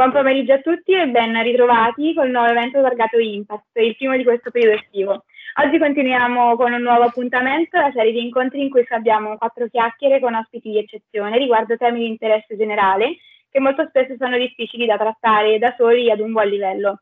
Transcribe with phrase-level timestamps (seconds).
[0.00, 4.24] Buon pomeriggio a tutti e ben ritrovati col nuovo evento targato Impact, il primo di
[4.24, 5.24] questo periodo estivo.
[5.62, 10.18] Oggi continuiamo con un nuovo appuntamento, la serie di incontri in cui abbiamo quattro chiacchiere
[10.18, 13.16] con ospiti di eccezione riguardo temi di interesse generale
[13.50, 17.00] che molto spesso sono difficili da trattare da soli ad un buon livello.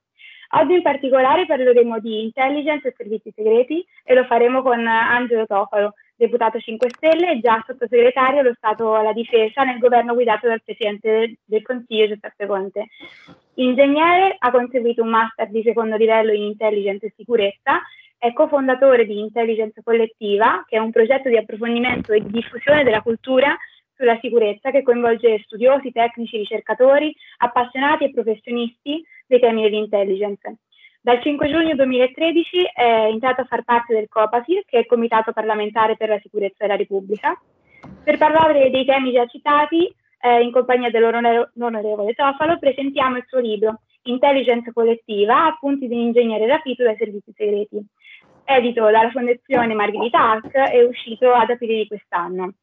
[0.56, 5.92] Oggi in particolare parleremo di intelligence e servizi segreti e lo faremo con Angelo Tofalo,
[6.18, 11.36] deputato 5 Stelle e già sottosegretario allo Stato alla Difesa nel governo guidato dal Presidente
[11.44, 12.86] del Consiglio Giuseppe Conte.
[13.54, 17.80] Ingegnere, ha conseguito un master di secondo livello in intelligence e sicurezza,
[18.18, 23.00] è cofondatore di Intelligence Collettiva, che è un progetto di approfondimento e di diffusione della
[23.00, 23.56] cultura
[23.94, 30.56] sulla sicurezza che coinvolge studiosi, tecnici, ricercatori, appassionati e professionisti dei temi dell'intelligence.
[31.00, 35.32] Dal 5 giugno 2013 è entrato a far parte del COPASIR, che è il Comitato
[35.32, 37.40] parlamentare per la sicurezza della Repubblica.
[38.02, 43.80] Per parlare dei temi già citati, eh, in compagnia dell'onorevole Tofalo, presentiamo il suo libro
[44.02, 47.80] Intelligence collettiva, appunti di un ingegnere rapito dai servizi segreti.
[48.44, 52.54] Edito dalla Fondazione Margherita Hack, è uscito ad aprile di quest'anno.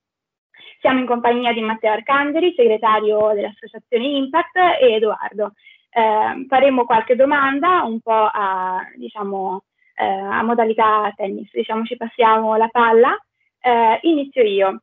[0.79, 5.53] Siamo in compagnia di Matteo Arcangeli, segretario dell'associazione Impact, e Edoardo.
[5.97, 9.63] Eh, faremo qualche domanda un po' a, diciamo,
[9.95, 13.17] eh, a modalità tennis, diciamo ci passiamo la palla.
[13.61, 14.81] Eh, inizio io.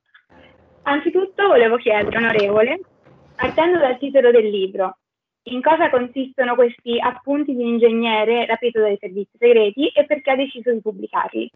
[0.85, 2.81] Anzitutto volevo chiedere, onorevole,
[3.37, 4.97] partendo dal titolo del libro,
[5.51, 10.73] in cosa consistono questi appunti di ingegnere rapito dai servizi segreti e perché ha deciso
[10.73, 11.51] di pubblicarli?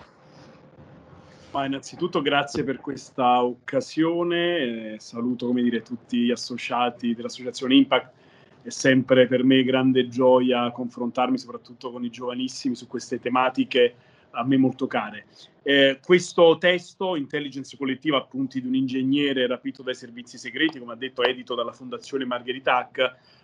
[1.52, 8.24] Ma innanzitutto grazie per questa occasione, eh, saluto come dire, tutti gli associati dell'associazione Impact
[8.66, 13.94] è sempre per me grande gioia confrontarmi soprattutto con i giovanissimi su queste tematiche
[14.30, 15.26] a me molto care.
[15.62, 20.96] Eh, questo testo, Intelligence collettiva, appunti di un ingegnere rapito dai servizi segreti, come ha
[20.96, 22.98] detto, edito dalla Fondazione Margheritac,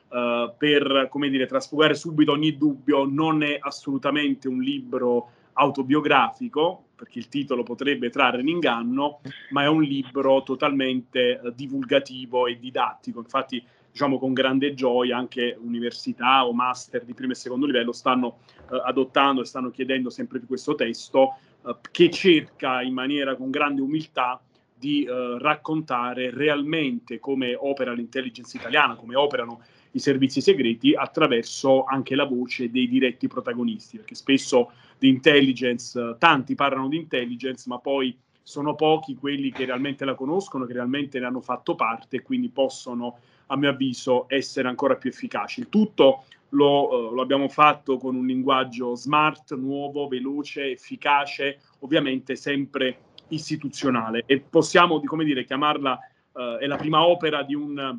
[0.08, 7.20] eh, per, come dire, trasfugare subito ogni dubbio, non è assolutamente un libro autobiografico, perché
[7.20, 9.20] il titolo potrebbe trarre in inganno,
[9.50, 13.20] ma è un libro totalmente eh, divulgativo e didattico.
[13.20, 18.38] Infatti diciamo con grande gioia anche università o master di primo e secondo livello stanno
[18.70, 23.50] eh, adottando e stanno chiedendo sempre più questo testo eh, che cerca in maniera con
[23.50, 24.40] grande umiltà
[24.82, 29.60] di eh, raccontare realmente come opera l'intelligence italiana, come operano
[29.92, 36.16] i servizi segreti attraverso anche la voce dei diretti protagonisti, perché spesso di intelligence, eh,
[36.18, 41.20] tanti parlano di intelligence, ma poi sono pochi quelli che realmente la conoscono, che realmente
[41.20, 43.18] ne hanno fatto parte e quindi possono
[43.52, 45.60] a mio avviso, essere ancora più efficaci.
[45.60, 52.34] Il tutto lo, uh, lo, abbiamo fatto con un linguaggio smart, nuovo, veloce, efficace, ovviamente
[52.34, 55.98] sempre istituzionale e possiamo, come dire, chiamarla,
[56.32, 57.98] uh, è la prima opera di, un,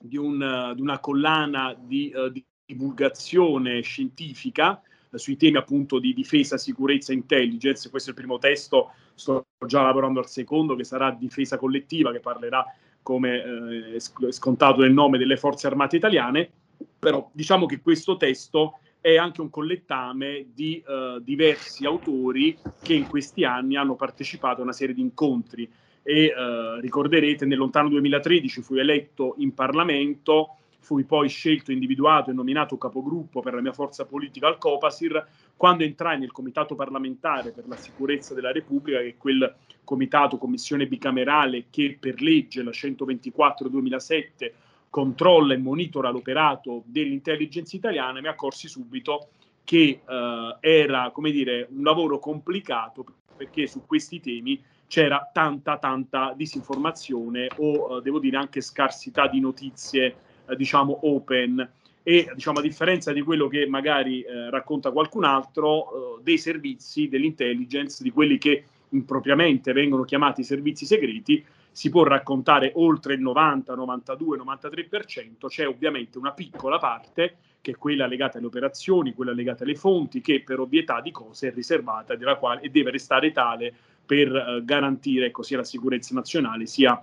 [0.00, 4.82] di, un, di una collana di, uh, di divulgazione scientifica
[5.12, 7.88] sui temi appunto di difesa, sicurezza e intelligence.
[7.88, 12.20] Questo è il primo testo, sto già lavorando al secondo che sarà difesa collettiva, che
[12.20, 12.64] parlerà
[13.08, 16.50] come eh, scontato nel nome delle forze armate italiane,
[16.98, 23.06] però diciamo che questo testo è anche un collettame di eh, diversi autori che in
[23.06, 25.66] questi anni hanno partecipato a una serie di incontri.
[26.02, 32.32] E eh, ricorderete nel lontano 2013 fui eletto in Parlamento fui poi scelto, individuato e
[32.32, 37.66] nominato capogruppo per la mia forza politica al Copasir, quando entrai nel Comitato parlamentare per
[37.66, 44.52] la sicurezza della Repubblica, che è quel comitato, commissione bicamerale che per legge, la 124-2007,
[44.90, 49.28] controlla e monitora l'operato dell'intelligence italiana, mi accorsi subito
[49.64, 53.04] che eh, era, come dire, un lavoro complicato
[53.36, 59.40] perché su questi temi c'era tanta, tanta disinformazione o, eh, devo dire, anche scarsità di
[59.40, 60.16] notizie
[60.48, 61.68] eh, diciamo open.
[62.02, 67.08] E diciamo a differenza di quello che magari eh, racconta qualcun altro eh, dei servizi
[67.08, 73.74] dell'intelligence di quelli che impropriamente vengono chiamati servizi segreti si può raccontare oltre il 90,
[73.74, 79.62] 92, 93%, c'è ovviamente una piccola parte che è quella legata alle operazioni, quella legata
[79.62, 83.72] alle fonti, che per ovvietà di cose è riservata quale, e deve restare tale
[84.04, 87.00] per eh, garantire ecco, sia la sicurezza nazionale sia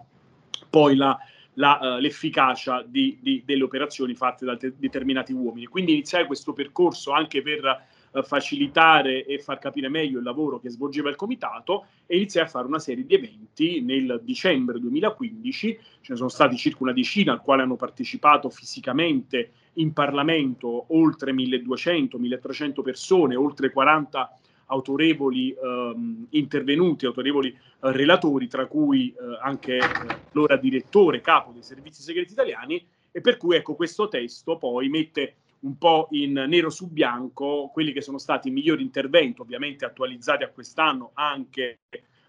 [0.69, 1.17] poi la
[1.55, 5.65] la, uh, l'efficacia di, di, delle operazioni fatte da te- determinati uomini.
[5.65, 10.69] Quindi iniziare questo percorso anche per uh, facilitare e far capire meglio il lavoro che
[10.69, 16.11] svolgeva il comitato e iniziare a fare una serie di eventi nel dicembre 2015, ce
[16.11, 22.81] ne sono stati circa una decina al quale hanno partecipato fisicamente in Parlamento oltre 1200-1300
[22.81, 27.57] persone, oltre 40 autorevoli ehm, intervenuti, autorevoli eh,
[27.91, 29.83] relatori, tra cui eh, anche eh,
[30.31, 35.35] l'ora direttore, capo dei servizi segreti italiani, e per cui ecco questo testo poi mette
[35.61, 40.43] un po' in nero su bianco quelli che sono stati i migliori interventi, ovviamente attualizzati
[40.43, 41.79] a quest'anno anche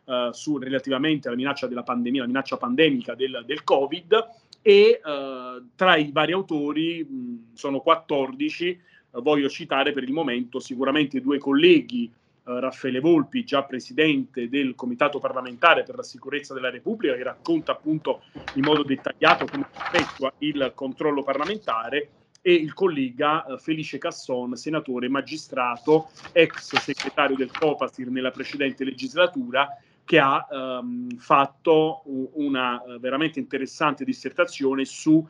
[0.05, 4.29] eh, su, relativamente alla minaccia della pandemia, la minaccia pandemica del, del Covid,
[4.63, 8.81] e eh, tra i vari autori mh, sono 14, eh,
[9.21, 12.11] voglio citare per il momento sicuramente due colleghi,
[12.47, 18.23] Raffaele Volpi, già presidente del Comitato parlamentare per la sicurezza della Repubblica, che racconta appunto
[18.55, 22.11] in modo dettagliato come effettua il controllo parlamentare,
[22.47, 29.69] e il collega eh, Felice Casson, senatore magistrato, ex segretario del Copasir nella precedente legislatura,
[30.05, 32.03] che ha ehm, fatto
[32.35, 35.27] una uh, veramente interessante dissertazione su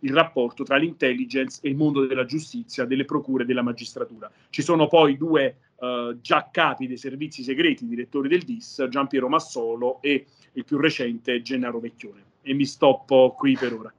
[0.00, 4.30] il rapporto tra l'intelligence e il mondo della giustizia, delle procure e della magistratura.
[4.48, 10.00] Ci sono poi due uh, già capi dei servizi segreti, direttori del DIS, Giampiero Massolo
[10.00, 12.22] e il più recente Gennaro Vecchione.
[12.42, 13.92] E mi stoppo qui per ora.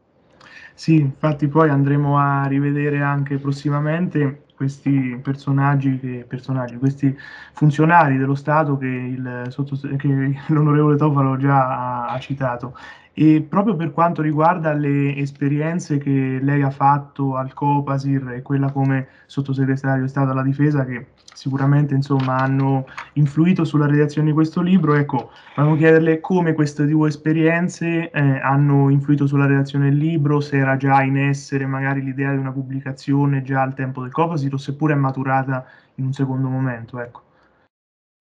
[0.73, 7.15] Sì, infatti poi andremo a rivedere anche prossimamente questi personaggi, che, personaggi questi
[7.53, 12.77] funzionari dello Stato che, il, che l'onorevole Tofalo già ha, ha citato.
[13.13, 18.71] E proprio per quanto riguarda le esperienze che lei ha fatto al Copasir e quella
[18.71, 24.61] come sottosegretario di Stato alla Difesa, che sicuramente insomma, hanno influito sulla redazione di questo
[24.61, 30.39] libro, ecco, volevo chiederle come queste due esperienze eh, hanno influito sulla redazione del libro,
[30.39, 34.53] se era già in essere magari l'idea di una pubblicazione già al tempo del Copasir
[34.53, 35.65] o seppure è maturata
[35.95, 36.99] in un secondo momento.
[36.99, 37.23] Ecco.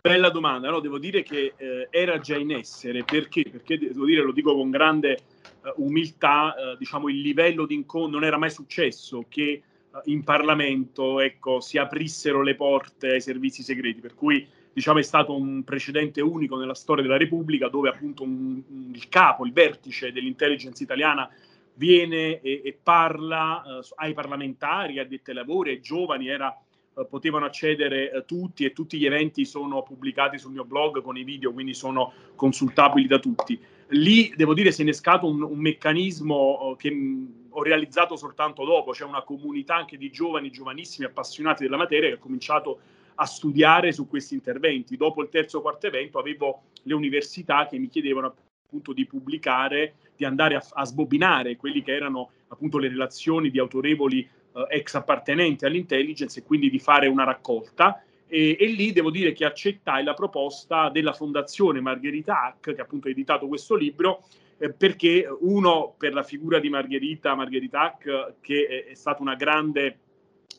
[0.03, 0.81] Bella domanda, no?
[0.81, 3.45] devo dire che eh, era già in essere, perché?
[3.51, 5.19] Perché devo dire, lo dico con grande
[5.63, 10.25] uh, umiltà, uh, diciamo il livello di incontro non era mai successo che uh, in
[10.25, 15.65] Parlamento ecco, si aprissero le porte ai servizi segreti, per cui diciamo è stato un
[15.65, 20.83] precedente unico nella storia della Repubblica dove appunto un, un, il capo, il vertice dell'intelligence
[20.83, 21.29] italiana
[21.75, 23.63] viene e, e parla
[23.97, 26.59] ai parlamentari, addetti ai lavori, ai giovani, era
[26.97, 31.17] eh, potevano accedere eh, tutti e tutti gli eventi sono pubblicati sul mio blog con
[31.17, 33.59] i video, quindi sono consultabili da tutti.
[33.93, 38.65] Lì devo dire si è innescato un, un meccanismo eh, che mh, ho realizzato soltanto
[38.65, 42.81] dopo, c'è una comunità anche di giovani, giovanissimi appassionati della materia che ha cominciato
[43.17, 44.97] a studiare su questi interventi.
[44.97, 48.35] Dopo il terzo quarto evento avevo le università che mi chiedevano
[48.65, 53.59] appunto di pubblicare, di andare a, a sbobinare quelli che erano appunto le relazioni di
[53.59, 54.27] autorevoli
[54.69, 58.03] ex appartenenti all'intelligence e quindi di fare una raccolta.
[58.27, 63.09] E, e, lì devo dire che accettai la proposta della Fondazione Margherita Hack, che appunto
[63.09, 64.25] ha editato questo libro,
[64.59, 69.35] eh, perché uno per la figura di Margherita, Margherita Hack, che è, è stata una
[69.35, 69.99] grande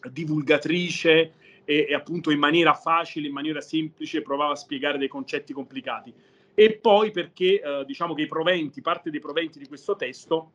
[0.09, 1.33] divulgatrice
[1.63, 6.13] e, e, appunto in maniera facile, in maniera semplice provava a spiegare dei concetti complicati.
[6.53, 10.51] E poi perché eh, diciamo che i proventi, parte dei proventi di questo testo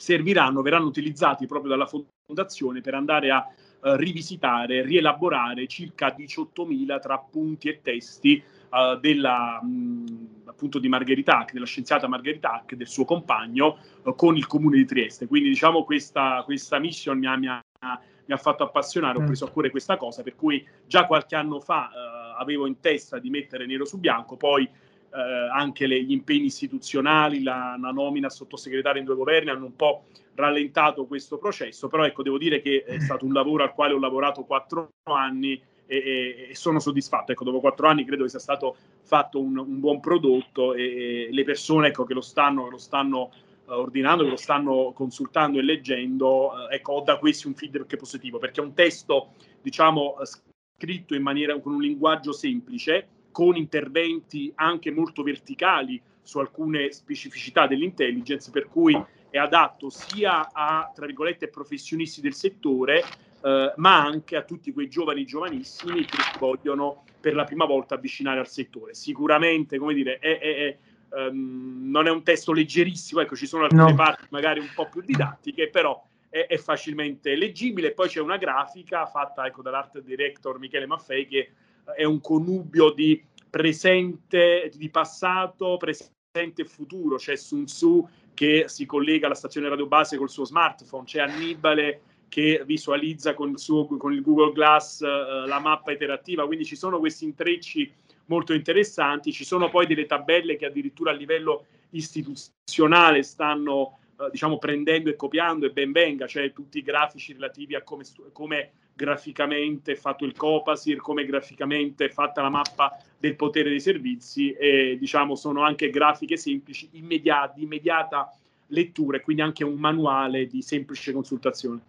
[0.00, 1.88] serviranno, verranno utilizzati proprio dalla
[2.26, 9.62] fondazione per andare a uh, rivisitare, rielaborare circa 18.000 tra appunti e testi uh, della,
[9.62, 14.46] mh, appunto di Margherita Hack, della scienziata Margherita Hack, del suo compagno, uh, con il
[14.46, 15.26] comune di Trieste.
[15.26, 19.26] Quindi diciamo questa, questa mission mi ha, mi, ha, mi ha, fatto appassionare, ho mm.
[19.26, 21.90] preso a cuore questa cosa, per cui già qualche anno fa
[22.38, 24.66] avevo in testa di mettere nero su bianco, poi
[25.12, 29.66] eh, anche le, gli impegni istituzionali, la, la, nomina a sottosegretario in due governi hanno
[29.66, 30.04] un po'
[30.34, 33.98] rallentato questo processo, però ecco, devo dire che è stato un lavoro al quale ho
[33.98, 37.32] lavorato quattro anni e, e, e sono soddisfatto.
[37.32, 41.28] Ecco, dopo quattro anni credo che sia stato fatto un, un buon prodotto e, e,
[41.30, 43.30] le persone ecco, che lo stanno, che lo stanno
[43.66, 47.96] uh, ordinando, che lo stanno consultando e leggendo, uh, ecco, ho da questi un feedback
[47.96, 54.52] positivo, perché è un testo, diciamo, scritto in maniera con un linguaggio semplice, con interventi
[54.56, 61.48] anche molto verticali su alcune specificità dell'intelligence, per cui è adatto sia a, tra virgolette,
[61.48, 63.02] professionisti del settore,
[63.42, 67.94] eh, ma anche a tutti quei giovani giovanissimi che si vogliono per la prima volta
[67.94, 68.94] avvicinare al settore.
[68.94, 73.64] Sicuramente, come dire, è, è, è, um, non è un testo leggerissimo, ecco, ci sono
[73.64, 73.94] alcune no.
[73.94, 77.92] parti magari un po' più didattiche, però è, facilmente leggibile.
[77.92, 81.50] Poi c'è una grafica fatta ecco, dall'art director Michele Maffei che
[81.96, 87.16] è un connubio di presente, di passato, presente e futuro.
[87.16, 92.02] C'è Sun Tzu che si collega alla stazione radio base col suo smartphone, c'è Annibale
[92.28, 96.76] che visualizza con il, suo, con il Google Glass uh, la mappa interattiva, quindi ci
[96.76, 97.92] sono questi intrecci
[98.26, 103.98] molto interessanti, ci sono poi delle tabelle che addirittura a livello istituzionale stanno
[104.30, 108.70] diciamo prendendo e copiando e ben venga, cioè tutti i grafici relativi a come, come
[108.94, 114.52] graficamente è fatto il Copasir, come graficamente è fatta la mappa del potere dei servizi
[114.52, 118.32] e diciamo sono anche grafiche semplici, immediate, di immediata
[118.68, 121.80] lettura e quindi anche un manuale di semplice consultazione.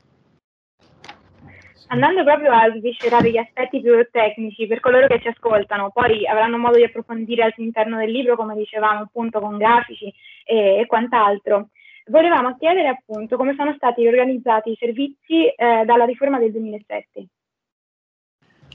[1.88, 6.58] Andando proprio a sviscerare gli aspetti più tecnici per coloro che ci ascoltano, poi avranno
[6.58, 10.06] modo di approfondire all'interno del libro, come dicevamo, appunto con grafici
[10.46, 11.68] e, e quant'altro.
[12.08, 17.26] Volevamo chiedere appunto come sono stati organizzati i servizi eh, dalla riforma del 2007.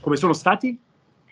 [0.01, 0.85] Come sono stati?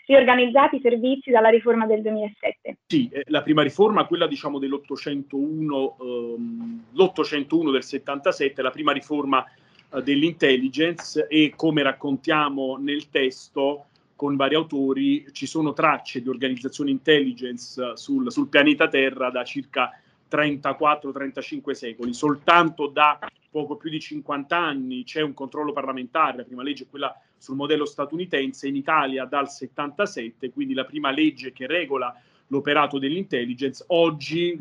[0.08, 2.78] riorganizzati i servizi dalla riforma del 2007.
[2.86, 9.44] Sì, eh, la prima riforma, quella diciamo dell'801, ehm, l'801 del 77, la prima riforma
[9.44, 13.86] eh, dell'intelligence e come raccontiamo nel testo
[14.16, 19.44] con vari autori ci sono tracce di organizzazione intelligence eh, sul, sul pianeta Terra da
[19.44, 19.92] circa
[20.30, 22.14] 34-35 secoli.
[22.14, 26.88] Soltanto da poco più di 50 anni c'è un controllo parlamentare, la prima legge è
[26.90, 32.14] quella sul modello statunitense, in Italia dal 77, quindi la prima legge che regola
[32.48, 33.84] l'operato dell'intelligence.
[33.88, 34.58] Oggi,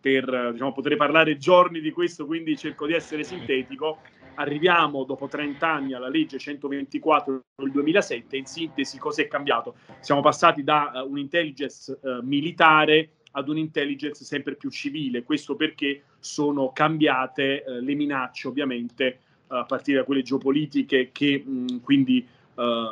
[0.00, 4.00] per diciamo, potrei parlare giorni di questo, quindi cerco di essere sintetico,
[4.34, 9.76] arriviamo dopo 30 anni alla legge 124 del 2007, in sintesi cosa è cambiato?
[10.00, 15.22] Siamo passati da uh, un'intelligence uh, militare ad un'intelligence sempre più civile.
[15.22, 21.80] Questo perché sono cambiate eh, le minacce, ovviamente, a partire da quelle geopolitiche che mh,
[21.80, 22.86] quindi eh,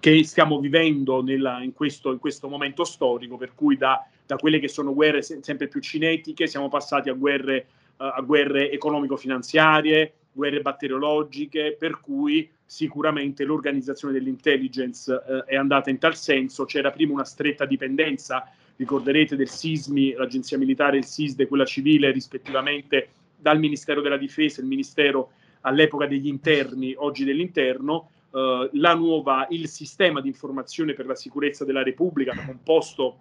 [0.00, 4.58] che stiamo vivendo nella, in, questo, in, questo, momento storico, per cui da, da, quelle
[4.58, 7.66] che sono guerre se, sempre più cinetiche siamo passati a guerre,
[7.98, 15.98] uh, a guerre economico-finanziarie, guerre batteriologiche, per cui sicuramente l'organizzazione dell'intelligence uh, è andata in
[15.98, 16.64] tal senso.
[16.64, 23.08] C'era prima una stretta dipendenza ricorderete del SISMI, l'agenzia militare il SISDE, quella civile, rispettivamente
[23.36, 25.30] dal Ministero della Difesa, il Ministero
[25.62, 31.82] all'epoca degli interni, oggi dell'interno, eh, nuova, il sistema di informazione per la sicurezza della
[31.82, 33.20] Repubblica, composto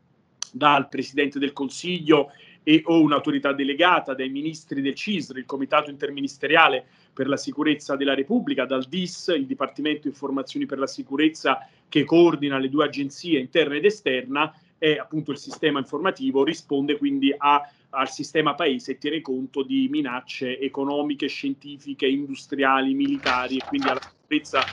[0.51, 2.31] dal Presidente del Consiglio
[2.63, 8.15] e o un'autorità delegata dai ministri del CISR, il Comitato Interministeriale per la Sicurezza della
[8.15, 13.75] Repubblica, dal DIS, il Dipartimento Informazioni per la Sicurezza che coordina le due agenzie interna
[13.75, 19.21] ed esterna, è appunto il sistema informativo, risponde quindi a, al sistema paese e tiene
[19.21, 24.63] conto di minacce economiche, scientifiche, industriali, militari e quindi alla sicurezza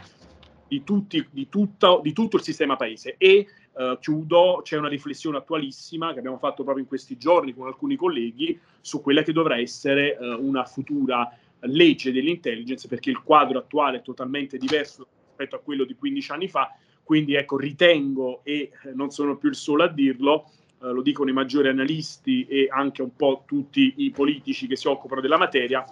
[0.66, 3.16] di, tutti, di, tutta, di tutto il sistema paese.
[3.18, 7.66] E Uh, chiudo, c'è una riflessione attualissima che abbiamo fatto proprio in questi giorni con
[7.66, 13.58] alcuni colleghi su quella che dovrà essere uh, una futura legge dell'intelligence, perché il quadro
[13.58, 18.70] attuale è totalmente diverso rispetto a quello di 15 anni fa quindi ecco, ritengo, e
[18.84, 22.68] eh, non sono più il solo a dirlo, eh, lo dicono i maggiori analisti e
[22.70, 25.84] anche un po' tutti i politici che si occupano della materia,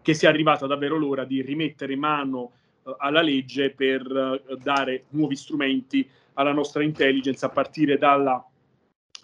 [0.00, 2.52] che sia arrivata davvero l'ora di rimettere mano
[2.84, 4.02] eh, alla legge per
[4.48, 8.44] eh, dare nuovi strumenti alla nostra intelligence a partire dalla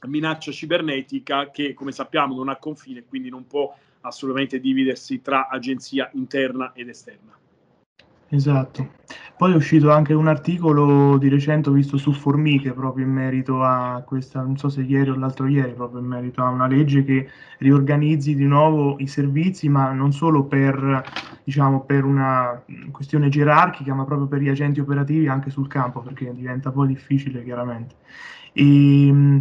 [0.07, 6.09] minaccia cibernetica che, come sappiamo, non ha confine quindi non può assolutamente dividersi tra agenzia
[6.15, 7.37] interna ed esterna.
[8.31, 8.97] Esatto.
[9.39, 14.03] Poi è uscito anche un articolo di recente, visto su Formiche, proprio in merito a
[14.07, 17.27] questa, non so se ieri o l'altro ieri, proprio in merito a una legge che
[17.59, 21.03] riorganizzi di nuovo i servizi, ma non solo per,
[21.43, 26.35] diciamo, per una questione gerarchica, ma proprio per gli agenti operativi anche sul campo, perché
[26.35, 27.95] diventa poi difficile chiaramente.
[28.53, 29.41] E,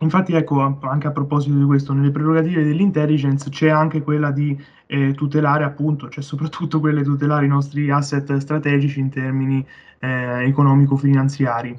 [0.00, 5.12] Infatti, ecco, anche a proposito di questo, nelle prerogative dell'intelligence c'è anche quella di eh,
[5.14, 9.64] tutelare, appunto, cioè soprattutto quelle di tutelare i nostri asset strategici in termini
[9.98, 11.78] eh, economico-finanziari.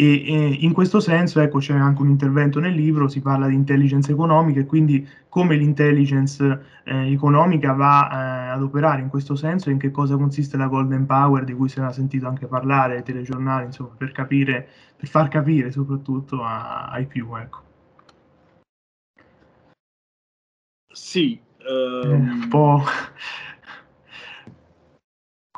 [0.00, 3.56] E, e, in questo senso, ecco, c'è anche un intervento nel libro, si parla di
[3.56, 9.68] intelligence economica e quindi come l'intelligence eh, economica va eh, ad operare in questo senso
[9.68, 12.98] e in che cosa consiste la Golden Power, di cui si era sentito anche parlare
[12.98, 17.62] ai telegiornali, insomma, per capire, per far capire soprattutto a, ai più, ecco.
[20.92, 22.10] Sì, um...
[22.12, 22.84] un po'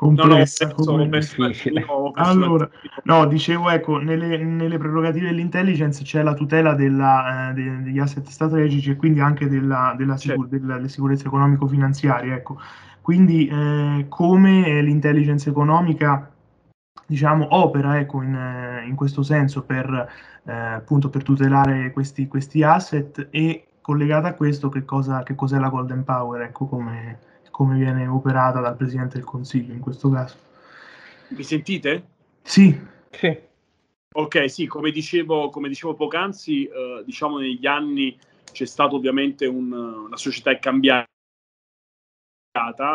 [0.01, 0.67] complessa.
[0.67, 1.21] No, no, come...
[2.15, 2.71] allora,
[3.05, 8.27] no, dicevo, ecco, nelle, nelle, prerogative dell'intelligence c'è la tutela della, eh, de, degli asset
[8.27, 10.67] strategici e quindi anche della, della, sicur- certo.
[10.67, 12.35] della sicurezza economico-finanziaria.
[12.35, 12.59] Ecco.
[13.03, 16.33] Quindi eh, come l'intelligence economica
[17.07, 20.09] diciamo, opera ecco, in, eh, in questo senso per,
[20.45, 25.59] eh, appunto, per tutelare questi, questi asset e collegata a questo che, cosa, che cos'è
[25.59, 27.19] la Golden Power, ecco come
[27.61, 30.35] come viene operata dal Presidente del Consiglio in questo caso.
[31.29, 32.07] Mi sentite?
[32.41, 32.75] Sì.
[33.11, 33.39] sì.
[34.15, 38.19] Ok, sì, come dicevo, come dicevo poc'anzi, eh, diciamo negli anni
[38.51, 41.05] c'è stato ovviamente un, la società è cambiata,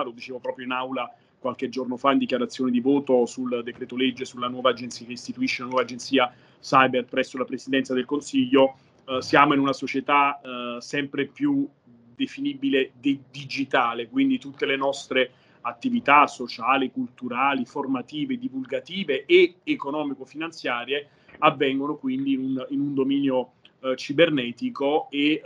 [0.04, 4.26] lo dicevo proprio in aula qualche giorno fa in dichiarazione di voto sul decreto legge
[4.26, 8.78] sulla nuova agenzia che istituisce la nuova agenzia cyber presso la Presidenza del Consiglio.
[9.06, 11.70] Eh, siamo in una società eh, sempre più
[12.16, 15.32] definibile de- digitale, quindi tutte le nostre
[15.62, 23.96] attività sociali, culturali, formative, divulgative e economico-finanziarie avvengono quindi in un, in un dominio eh,
[23.96, 25.42] cibernetico e eh,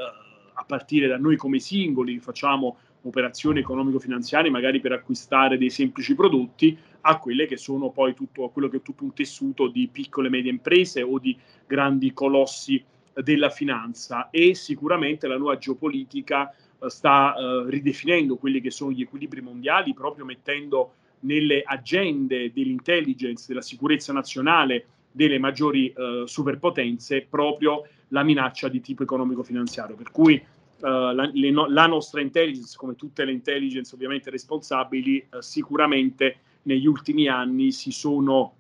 [0.54, 6.78] a partire da noi come singoli facciamo operazioni economico-finanziarie magari per acquistare dei semplici prodotti
[7.02, 10.32] a quelle che sono poi tutto, quello che è tutto un tessuto di piccole e
[10.32, 17.36] medie imprese o di grandi colossi della finanza e sicuramente la nuova geopolitica eh, sta
[17.36, 24.14] eh, ridefinendo quelli che sono gli equilibri mondiali proprio mettendo nelle agende dell'intelligence, della sicurezza
[24.14, 29.96] nazionale delle maggiori eh, superpotenze proprio la minaccia di tipo economico-finanziario.
[29.96, 30.44] Per cui eh,
[30.82, 37.28] la, le, la, nostra intelligence, come tutte le intelligence ovviamente responsabili, eh, sicuramente negli ultimi
[37.28, 38.56] anni si sono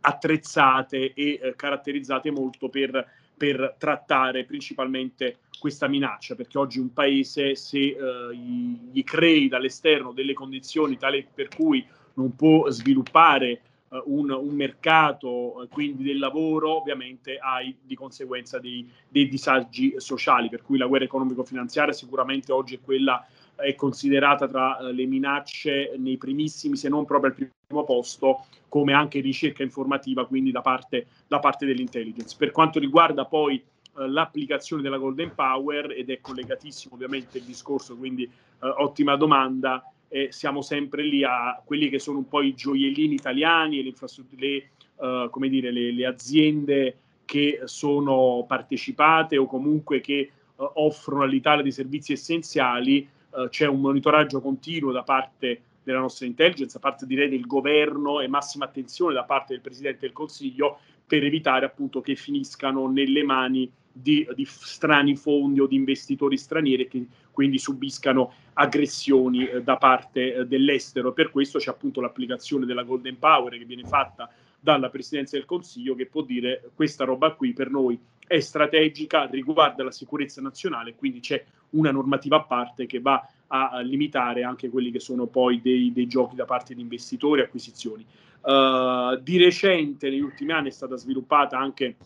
[0.00, 3.04] attrezzate e eh, caratterizzate molto per
[3.36, 7.96] per trattare principalmente questa minaccia, perché oggi un paese se eh,
[8.34, 15.62] gli crei dall'esterno delle condizioni tali per cui non può sviluppare eh, un, un, mercato,
[15.62, 20.86] eh, quindi del lavoro, ovviamente hai di conseguenza dei, dei disagi sociali, per cui la
[20.86, 26.88] guerra economico-finanziaria sicuramente oggi è quella è considerata tra eh, le minacce nei primissimi, se
[26.88, 32.36] non proprio al primo posto, come anche ricerca informativa, quindi da parte, da parte dell'intelligence.
[32.38, 37.96] Per quanto riguarda poi eh, l'applicazione della Golden Power, ed è collegatissimo ovviamente il discorso,
[37.96, 38.30] quindi eh,
[38.60, 43.80] ottima domanda, eh, siamo sempre lì a quelli che sono un po' i gioiellini italiani
[43.80, 43.94] e le,
[44.36, 51.64] le, come dire, le, le aziende che sono partecipate o comunque che uh, offrono all'Italia
[51.64, 57.06] dei servizi essenziali, uh, c'è un monitoraggio continuo da parte della nostra intelligence, da parte
[57.06, 62.00] direi del governo e massima attenzione da parte del Presidente del Consiglio per evitare appunto
[62.00, 68.32] che finiscano nelle mani di, di strani fondi o di investitori stranieri che quindi subiscano
[68.54, 71.12] aggressioni eh, da parte eh, dell'estero.
[71.12, 74.28] Per questo c'è appunto l'applicazione della Golden Power che viene fatta
[74.58, 77.96] dalla Presidenza del Consiglio che può dire questa roba qui per noi
[78.26, 83.80] è strategica, riguarda la sicurezza nazionale, quindi c'è una normativa a parte che va a
[83.80, 88.04] limitare anche quelli che sono poi dei, dei giochi da parte di investitori e acquisizioni.
[88.40, 91.96] Uh, di recente, negli ultimi anni, è stata sviluppata anche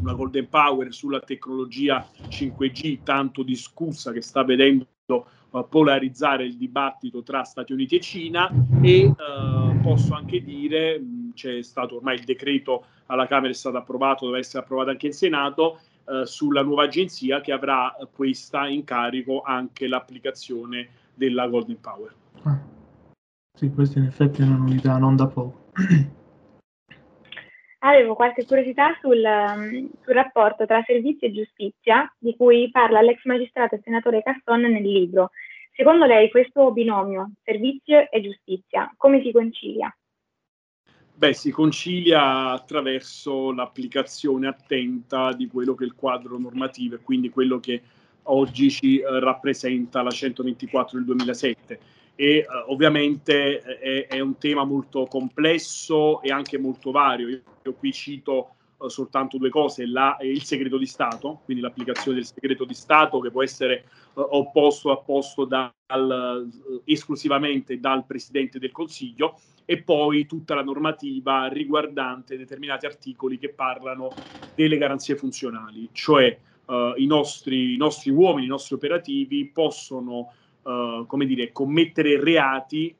[0.00, 7.22] una Golden Power sulla tecnologia 5G tanto discussa che sta vedendo uh, polarizzare il dibattito
[7.22, 8.50] tra Stati Uniti e Cina
[8.82, 13.78] e uh, posso anche dire, mh, c'è stato ormai il decreto alla Camera, è stato
[13.78, 18.84] approvato, deve essere approvato anche in Senato, eh, sulla nuova agenzia che avrà questa in
[18.84, 22.14] carico anche l'applicazione della Golden Power.
[22.42, 22.76] Ah.
[23.58, 25.70] Sì, questa in effetti è una novità non da poco.
[27.80, 33.24] Avevo qualche curiosità sul, um, sul, rapporto tra servizio e giustizia, di cui parla l'ex
[33.24, 35.30] magistrato e senatore Casson nel libro.
[35.72, 39.96] Secondo lei questo binomio, servizio e giustizia, come si concilia?
[41.18, 47.28] Beh, si concilia attraverso l'applicazione attenta di quello che è il quadro normativo e quindi
[47.28, 47.82] quello che
[48.22, 51.80] oggi ci eh, rappresenta la 124 del 2007
[52.14, 57.26] e eh, ovviamente è, è, un tema molto complesso e anche molto vario.
[57.26, 58.50] Io, qui cito
[58.80, 63.18] eh, soltanto due cose, la, il segreto di Stato, quindi l'applicazione del segreto di Stato
[63.18, 69.36] che può essere uh, opposto apposto dal, uh, esclusivamente dal Presidente del Consiglio
[69.70, 74.08] e poi tutta la normativa riguardante determinati articoli che parlano
[74.54, 81.04] delle garanzie funzionali, cioè uh, i, nostri, i, nostri, uomini, i nostri operativi possono, uh,
[81.04, 82.96] come dire, commettere reati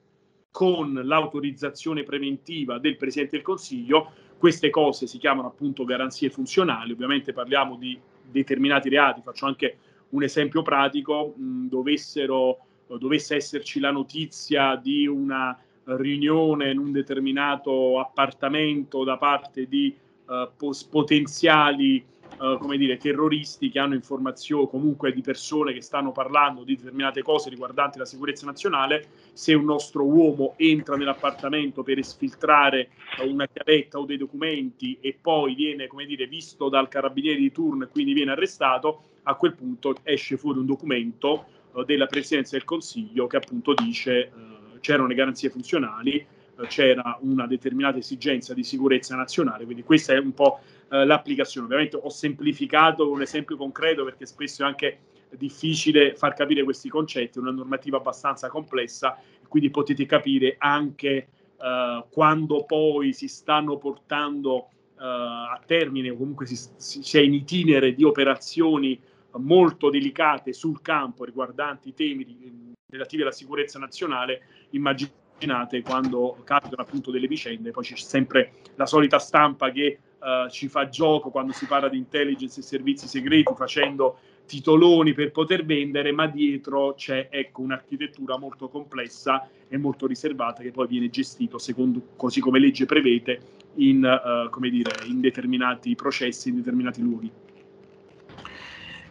[0.51, 4.11] con l'autorizzazione preventiva del Presidente del Consiglio.
[4.37, 7.99] Queste cose si chiamano appunto garanzie funzionali, ovviamente parliamo di
[8.31, 9.79] determinati reati, faccio anche
[10.11, 12.59] un esempio pratico, mh, dovessero,
[12.99, 15.59] dovesse esserci la notizia di una
[15.97, 19.95] riunione in un determinato appartamento da parte di
[20.27, 20.49] uh,
[20.91, 22.05] potenziali
[22.39, 27.23] uh, come dire, terroristi che hanno informazioni comunque di persone che stanno parlando di determinate
[27.23, 32.91] cose riguardanti la sicurezza nazionale, se un nostro uomo entra nell'appartamento per esfiltrare
[33.27, 37.85] una chiavetta o dei documenti e poi viene come dire, visto dal carabiniere di turno
[37.85, 41.47] e quindi viene arrestato, a quel punto esce fuori un documento
[41.85, 44.33] della Presidenza del Consiglio che appunto dice
[44.81, 50.19] c'erano le garanzie funzionali, eh, c'era una determinata esigenza di sicurezza nazionale, quindi questa è
[50.19, 50.61] un po'
[50.91, 51.67] eh, l'applicazione.
[51.67, 54.99] Ovviamente ho semplificato un esempio concreto perché spesso è anche
[55.37, 61.29] difficile far capire questi concetti, è una normativa abbastanza complessa, quindi potete capire anche
[61.61, 67.35] eh, quando poi si stanno portando eh, a termine o comunque si, si, c'è in
[67.35, 68.99] itinere di operazioni
[69.39, 76.83] molto delicate sul campo riguardanti i temi di, relativi alla sicurezza nazionale, immaginate quando capitano
[76.83, 81.53] appunto delle vicende, poi c'è sempre la solita stampa che uh, ci fa gioco quando
[81.53, 87.29] si parla di intelligence e servizi segreti facendo titoloni per poter vendere, ma dietro c'è
[87.31, 92.87] ecco, un'architettura molto complessa e molto riservata che poi viene gestito secondo così come legge
[92.87, 93.41] prevede
[93.75, 97.31] in, uh, come dire, in determinati processi, in determinati luoghi.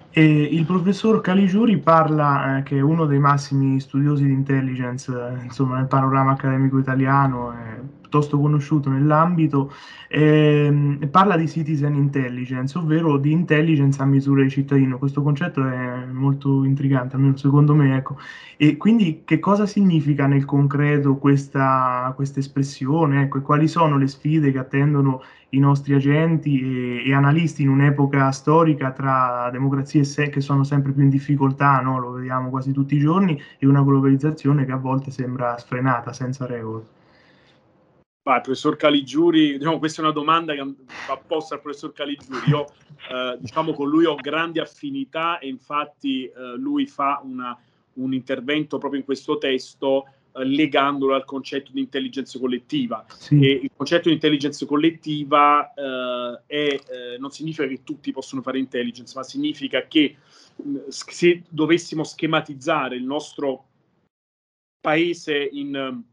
[0.09, 5.43] E il professor Caligiuri parla, eh, che è uno dei massimi studiosi di intelligence eh,
[5.43, 9.73] insomma, nel panorama accademico italiano, è piuttosto conosciuto nell'ambito,
[10.07, 14.97] eh, parla di citizen intelligence, ovvero di intelligence a misura di cittadino.
[14.97, 17.97] Questo concetto è molto intrigante, almeno secondo me.
[17.97, 18.17] Ecco.
[18.55, 23.23] E quindi che cosa significa nel concreto questa, questa espressione?
[23.23, 27.69] Ecco, e quali sono le sfide che attendono i nostri agenti e, e analisti in
[27.69, 31.99] un'epoca storica tra democrazie se, che sono sempre più in difficoltà, no?
[31.99, 36.45] lo vediamo quasi tutti i giorni, e una globalizzazione che a volte sembra sfrenata, senza
[36.45, 36.95] regole.
[38.27, 42.49] Bah, professor Caligiuri, diciamo, questa è una domanda che fa apposta al professor Caligiuri.
[42.49, 42.65] Io,
[43.09, 47.57] eh, diciamo, con lui ho grande affinità e infatti eh, lui fa una,
[47.93, 53.05] un intervento proprio in questo testo eh, legandolo al concetto di intelligenza collettiva.
[53.07, 53.35] Sì.
[53.35, 59.13] Il concetto di intelligenza collettiva eh, è, eh, non significa che tutti possono fare intelligence,
[59.15, 60.17] ma significa che
[60.89, 63.67] se dovessimo schematizzare il nostro
[64.81, 66.03] paese in,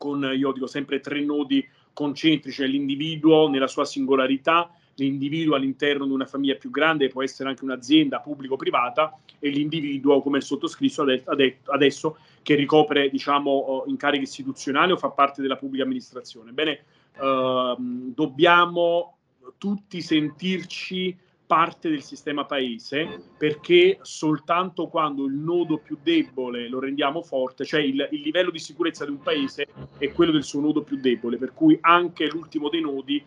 [0.00, 6.24] con, io dico sempre, tre nodi concentrici, l'individuo nella sua singolarità, l'individuo all'interno di una
[6.24, 11.04] famiglia più grande, può essere anche un'azienda pubblico-privata, e l'individuo come il sottoscritto
[11.66, 16.52] adesso che ricopre diciamo, incarichi istituzionali o fa parte della pubblica amministrazione.
[16.52, 16.84] Bene,
[17.20, 19.18] ehm, dobbiamo
[19.58, 21.14] tutti sentirci
[21.50, 27.80] parte del sistema paese perché soltanto quando il nodo più debole lo rendiamo forte, cioè
[27.80, 29.66] il, il, livello di sicurezza di un paese
[29.98, 33.20] è quello del suo nodo più debole, per cui anche l'ultimo dei nodi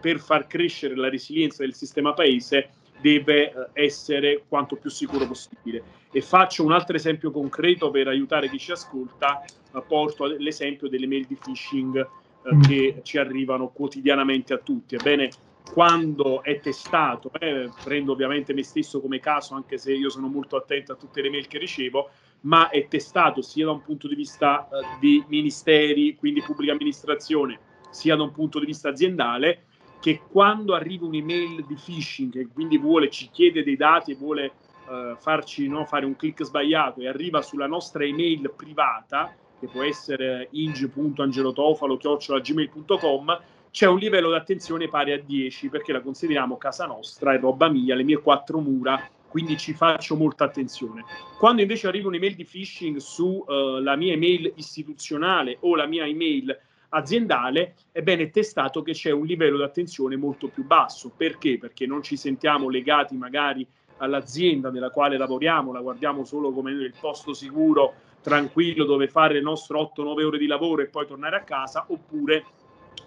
[0.00, 5.82] per far crescere la resilienza del sistema paese deve eh, essere quanto più sicuro possibile.
[6.12, 11.08] E faccio un altro esempio concreto per aiutare chi ci ascolta, eh, porto l'esempio delle
[11.08, 12.60] mail di phishing eh, mm.
[12.60, 14.94] che ci arrivano quotidianamente a tutti.
[14.94, 15.30] Ebbene,
[15.72, 20.56] quando è testato, eh, prendo ovviamente me stesso come caso, anche se io sono molto
[20.56, 24.14] attento a tutte le mail che ricevo, ma è testato sia da un punto di
[24.14, 27.58] vista eh, di ministeri, quindi pubblica amministrazione,
[27.90, 29.64] sia da un punto di vista aziendale,
[30.00, 34.52] che quando arriva un'email di phishing quindi vuole, ci chiede dei dati e vuole
[34.86, 39.82] uh, farci no, fare un clic sbagliato e arriva sulla nostra email privata, che può
[39.82, 43.40] essere inge.angelotofalo.gmail.com,
[43.74, 47.68] c'è un livello di attenzione pari a 10 perché la consideriamo casa nostra, è roba
[47.68, 51.02] mia, le mie quattro mura, quindi ci faccio molta attenzione.
[51.40, 56.56] Quando invece arriva un'email di phishing sulla uh, mia email istituzionale o la mia email
[56.90, 61.10] aziendale, ebbene è testato che c'è un livello di attenzione molto più basso.
[61.16, 61.58] Perché?
[61.58, 66.94] Perché non ci sentiamo legati magari all'azienda nella quale lavoriamo, la guardiamo solo come il
[67.00, 71.42] posto sicuro, tranquillo, dove fare le nostre 8-9 ore di lavoro e poi tornare a
[71.42, 72.44] casa, oppure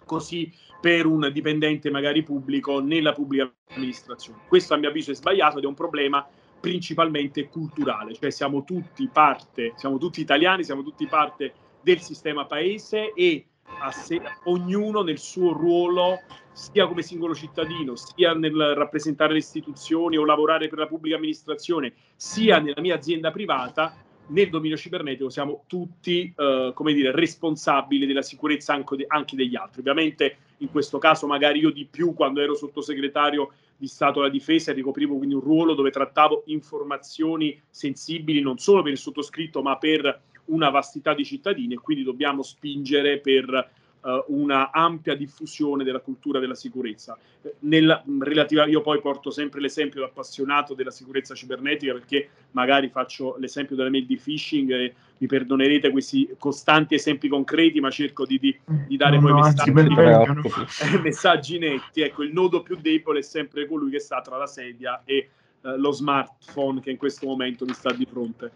[0.08, 4.40] così per un dipendente magari pubblico nella pubblica amministrazione.
[4.48, 6.28] Questo a mio avviso è sbagliato ed è un problema
[6.60, 13.14] principalmente culturale, cioè siamo tutti parte, siamo tutti italiani, siamo tutti parte del sistema paese
[13.14, 13.46] e
[13.92, 20.26] se, ognuno nel suo ruolo, sia come singolo cittadino, sia nel rappresentare le istituzioni o
[20.26, 23.96] lavorare per la pubblica amministrazione, sia nella mia azienda privata,
[24.28, 29.56] nel dominio cibernetico siamo tutti eh, come dire, responsabili della sicurezza anche, de- anche, degli
[29.56, 29.80] altri.
[29.82, 34.72] Ovviamente in questo caso magari io di più quando ero sottosegretario di Stato alla Difesa
[34.72, 39.78] e ricoprivo quindi un ruolo dove trattavo informazioni sensibili non solo per il sottoscritto ma
[39.78, 46.00] per una vastità di cittadini e quindi dobbiamo spingere per uh, una ampia diffusione della
[46.00, 47.18] cultura della sicurezza.
[47.60, 53.76] Nel, relativa, io poi porto sempre l'esempio appassionato della sicurezza cibernetica perché magari faccio l'esempio
[53.76, 58.58] della mail di phishing e mi perdonerete questi costanti esempi concreti, ma cerco di, di,
[58.88, 62.02] di dare no, poi no, messaggi, anzi, messaggi, netti.
[62.02, 65.30] Ecco, il nodo più debole è sempre colui che sta tra la sedia e
[65.62, 68.52] uh, lo smartphone che in questo momento mi sta di fronte.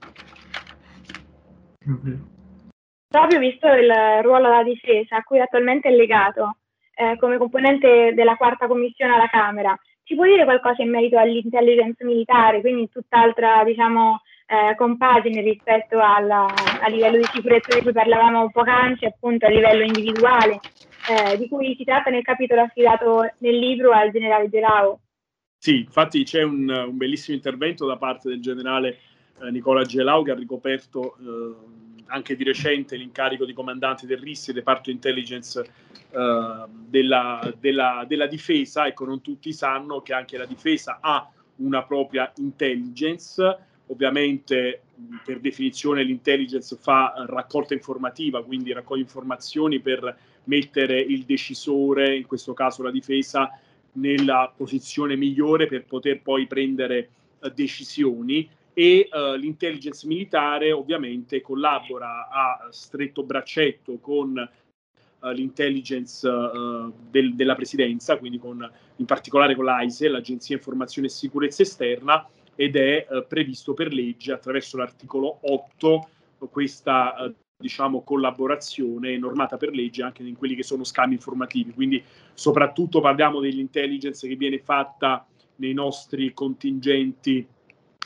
[3.12, 6.60] Proprio visto il ruolo della difesa, a cui attualmente è legato
[6.96, 12.06] eh, come componente della quarta commissione alla Camera, ci può dire qualcosa in merito all'intelligence
[12.06, 18.50] militare, quindi tutt'altra diciamo, eh, compagine rispetto alla, a livello di sicurezza di cui parlavamo
[18.50, 20.62] poc'anzi, appunto a livello individuale,
[21.10, 25.02] eh, di cui si tratta nel capitolo affidato nel libro al generale Gelao.
[25.58, 29.00] Sì, infatti c'è un, un, bellissimo intervento da parte del generale
[29.42, 31.81] eh, Nicola Gelau che ha ricoperto eh,
[32.12, 35.60] anche di recente l'incarico di comandante del RIS, il reparto intelligence
[36.12, 38.86] eh, della, della, della, difesa.
[38.86, 43.58] Ecco, non tutti sanno che anche la difesa ha una propria intelligence.
[43.88, 44.82] Ovviamente,
[45.26, 52.54] per definizione, l'intelligence fa raccolta informativa, quindi raccoglie informazioni per mettere il decisore, in questo
[52.54, 53.50] caso la difesa,
[53.94, 62.28] nella posizione migliore per poter poi prendere uh, decisioni e uh, l'intelligence militare ovviamente collabora
[62.30, 64.38] a stretto braccetto con
[65.20, 66.28] uh, l'intelligence
[67.10, 72.76] del, della presidenza, quindi con, in particolare con l'AISE, l'Agenzia Informazione e Sicurezza Esterna, ed
[72.76, 76.10] è previsto per legge attraverso l'articolo 8
[76.50, 81.72] questa diciamo, collaborazione normata per legge anche in quelli che sono scambi informativi.
[81.72, 82.04] Quindi
[82.34, 85.26] soprattutto parliamo dell'intelligence che viene fatta
[85.58, 87.48] nei nostri contingenti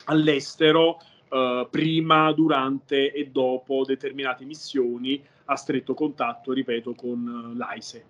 [0.06, 0.98] all'estero
[1.30, 8.06] eh, prima, durante e dopo determinate missioni a stretto contatto, ripeto, con eh, l'AISE.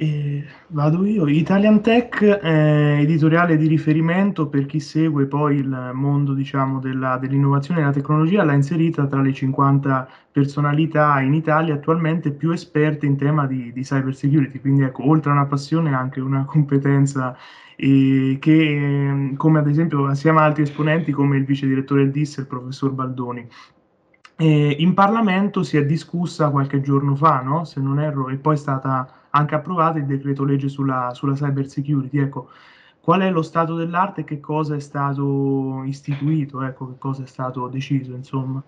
[0.00, 1.26] E vado io.
[1.28, 7.80] Italian Tech è editoriale di riferimento per chi segue poi il mondo diciamo, della, dell'innovazione
[7.80, 13.18] e della tecnologia, l'ha inserita tra le 50 personalità in Italia attualmente più esperte in
[13.18, 14.58] tema di, di cyber security.
[14.60, 17.36] Quindi ecco, oltre a una passione anche una competenza
[17.82, 22.36] eh, che come ad esempio assieme a altri esponenti come il vice direttore del DIS,
[22.36, 23.48] il professor Baldoni.
[24.36, 27.64] Eh, in Parlamento si è discussa qualche giorno fa, no?
[27.64, 31.66] se non erro, e poi è stata anche approvato il decreto legge sulla, sulla cyber
[31.66, 32.18] security.
[32.18, 32.50] Ecco,
[33.00, 37.26] qual è lo stato dell'arte e che cosa è stato istituito, ecco, che cosa è
[37.26, 38.62] stato deciso, insomma,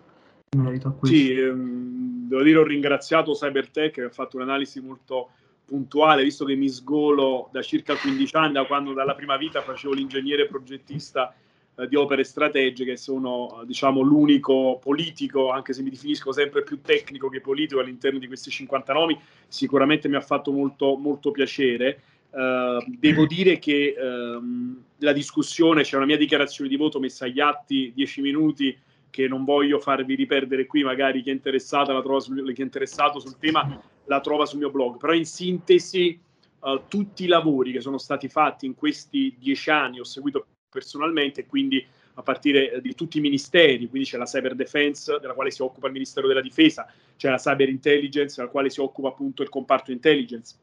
[0.51, 1.17] in merito a questo.
[1.17, 5.31] Sì, ehm, devo dire ho ringraziato Cybertech che ha fatto un'analisi molto
[5.73, 9.95] puntuale, visto che mi sgolo da circa 15 anni, da quando dalla prima vita facevo
[9.95, 11.35] l'ingegnere progettista
[11.75, 17.31] eh, di opere strategiche, sono diciamo l'unico politico, anche se mi definisco sempre più tecnico
[17.31, 22.03] che politico all'interno di questi 50 nomi, sicuramente mi ha fatto molto, molto piacere.
[22.33, 27.41] Uh, devo dire che um, la discussione, c'è una mia dichiarazione di voto messa agli
[27.41, 33.19] atti 10 minuti che non voglio farvi riperdere qui, magari chi è, chi è interessato
[33.19, 36.19] sul tema la trova sul mio blog, però in sintesi
[36.61, 41.47] uh, tutti i lavori che sono stati fatti in questi dieci anni, ho seguito personalmente,
[41.47, 41.85] quindi
[42.15, 45.87] a partire di tutti i ministeri, quindi c'è la cyber defense della quale si occupa
[45.87, 49.93] il Ministero della Difesa, c'è la cyber intelligence della quale si occupa appunto il comparto
[49.93, 50.57] intelligence,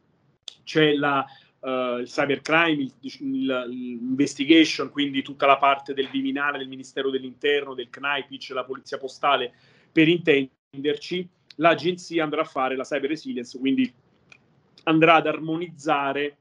[0.64, 1.26] c'è la,
[1.62, 7.90] uh, il cyber crime, l'investigation, quindi tutta la parte del Viminale del Ministero dell'Interno, del
[7.90, 9.52] CNAIPIC, la Polizia Postale,
[9.92, 11.28] per intenderci,
[11.60, 13.92] l'agenzia andrà a fare la cyber resilience, quindi
[14.84, 16.38] andrà ad armonizzare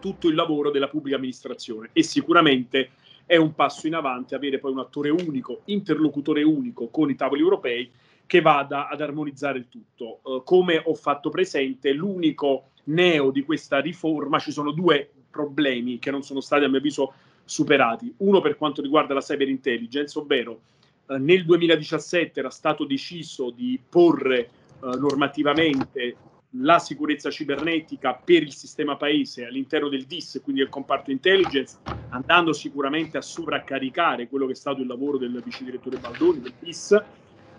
[0.00, 2.90] tutto il lavoro della pubblica amministrazione e sicuramente
[3.26, 7.42] è un passo in avanti avere poi un attore unico, interlocutore unico con i tavoli
[7.42, 7.90] europei
[8.24, 10.20] che vada ad armonizzare il tutto.
[10.22, 16.10] Uh, come ho fatto presente, l'unico neo di questa riforma, ci sono due problemi che
[16.10, 17.12] non sono stati a mio avviso
[17.44, 18.14] superati.
[18.18, 20.60] Uno per quanto riguarda la cyber intelligence, ovvero
[21.16, 26.16] nel 2017 era stato deciso di porre uh, normativamente
[26.52, 31.78] la sicurezza cibernetica per il sistema paese all'interno del DIS, quindi del comparto intelligence,
[32.10, 36.54] andando sicuramente a sovraccaricare quello che è stato il lavoro del vice direttore Baldoni del
[36.58, 37.02] DIS.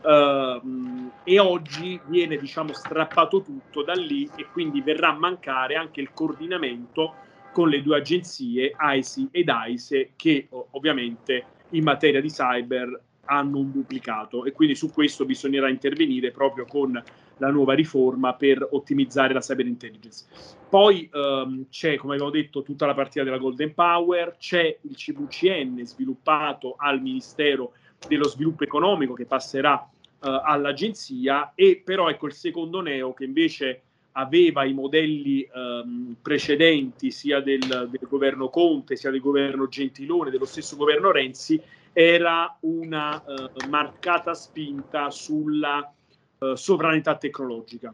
[0.01, 5.99] Uh, e oggi viene diciamo strappato tutto da lì e quindi verrà a mancare anche
[5.99, 7.15] il coordinamento
[7.51, 13.01] con le due agenzie AISI ed AISE che ovviamente in materia di cyber
[13.31, 17.01] hanno un duplicato e quindi su questo bisognerà intervenire proprio con
[17.37, 20.25] la nuova riforma per ottimizzare la cyber intelligence.
[20.67, 25.85] Poi um, c'è, come avevo detto, tutta la partita della Golden Power, c'è il CVCN
[25.85, 27.73] sviluppato al Ministero
[28.07, 33.81] dello Sviluppo Economico che passerà uh, all'agenzia e però ecco il secondo neo che invece
[34.13, 40.45] aveva i modelli um, precedenti sia del, del governo Conte sia del governo Gentilone, dello
[40.45, 41.61] stesso governo Renzi,
[41.93, 45.93] era una uh, marcata spinta sulla
[46.37, 47.93] uh, sovranità tecnologica.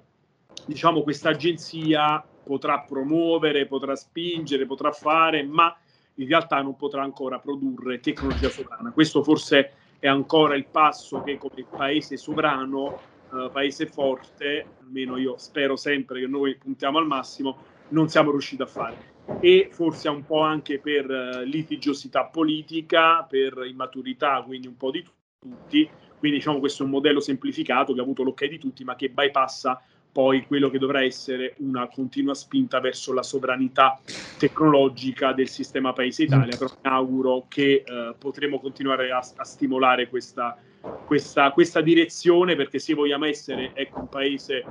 [0.65, 5.75] Diciamo questa agenzia potrà promuovere, potrà spingere, potrà fare, ma
[6.15, 8.91] in realtà non potrà ancora produrre tecnologia sovrana.
[8.91, 12.97] Questo forse è ancora il passo che come paese sovrano,
[13.29, 18.61] uh, paese forte, almeno io spero sempre che noi puntiamo al massimo, non siamo riusciti
[18.61, 24.77] a fare e forse un po' anche per uh, litigiosità politica, per immaturità, quindi un
[24.77, 25.03] po' di
[25.39, 25.89] tutti.
[26.17, 29.09] Quindi diciamo questo è un modello semplificato che ha avuto l'ok di tutti, ma che
[29.09, 29.81] bypassa
[30.15, 33.99] poi quello che dovrà essere una continua spinta verso la sovranità
[34.37, 40.07] tecnologica del sistema Paese Italia, però mi auguro che eh, potremo continuare a, a stimolare
[40.07, 40.57] questa,
[41.05, 44.63] questa, questa, direzione perché se vogliamo essere ecco, un paese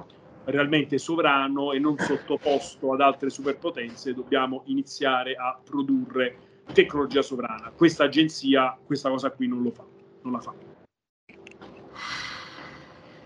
[0.44, 6.36] realmente sovrano e non sottoposto ad altre superpotenze, dobbiamo iniziare a produrre
[6.72, 7.72] tecnologia sovrana.
[7.76, 9.84] Questa agenzia questa cosa qui non lo fa,
[10.22, 10.54] non la fa.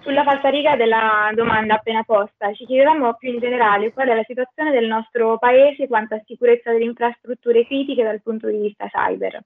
[0.01, 4.71] Sulla falsariga della domanda appena posta, ci chiedevamo più in generale qual è la situazione
[4.71, 9.41] del nostro paese quanto a sicurezza delle infrastrutture critiche dal punto di vista cyber.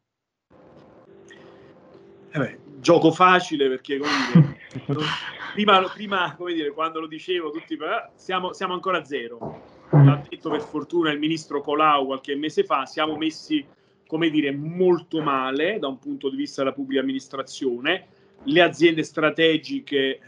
[2.35, 4.59] Eh beh, gioco facile perché dire,
[5.55, 9.63] prima, prima dire, quando lo dicevo tutti eh, siamo, siamo ancora a zero.
[9.91, 13.65] L'ha detto per fortuna il ministro Colau qualche mese fa, siamo messi
[14.07, 18.07] come dire, molto male da un punto di vista della pubblica amministrazione
[18.45, 20.21] le aziende strategiche, eh,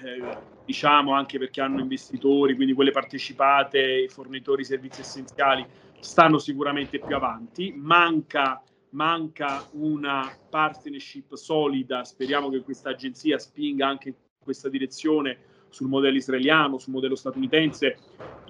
[0.64, 5.66] diciamo anche perché hanno investitori, quindi quelle partecipate, i fornitori di servizi essenziali,
[5.98, 7.74] stanno sicuramente più avanti.
[7.76, 8.62] Manca,
[8.94, 16.16] manca una partnership solida, speriamo che questa agenzia spinga anche in questa direzione sul modello
[16.16, 17.98] israeliano, sul modello statunitense,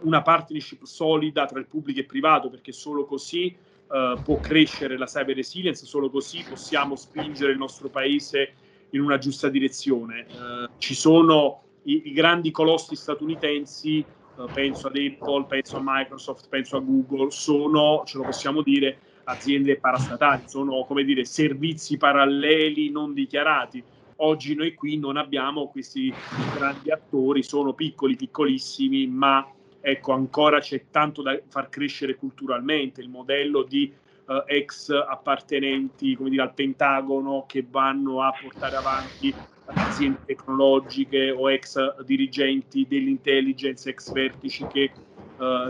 [0.03, 4.99] una partnership solida tra il pubblico e il privato, perché solo così eh, può crescere
[4.99, 8.55] la cyber resilience, solo così possiamo spingere il nostro paese
[8.91, 10.27] in una giusta direzione.
[10.27, 16.49] Eh, ci sono i, i, grandi colossi statunitensi, eh, penso ad Apple, penso a Microsoft,
[16.49, 22.91] penso a Google, sono, ce lo possiamo dire, aziende parastatali, sono come dire servizi paralleli
[22.91, 23.83] non dichiarati.
[24.17, 26.13] Oggi noi qui non abbiamo questi
[26.55, 29.47] grandi attori, sono piccoli, piccolissimi, ma
[29.81, 33.01] ecco ancora c'è tanto da far crescere culturalmente.
[33.01, 33.93] Il modello di
[34.27, 39.35] eh, ex appartenenti come dire, al Pentagono che vanno a portare avanti
[39.67, 44.93] aziende tecnologiche o ex dirigenti dell'intelligence, ex vertici che eh,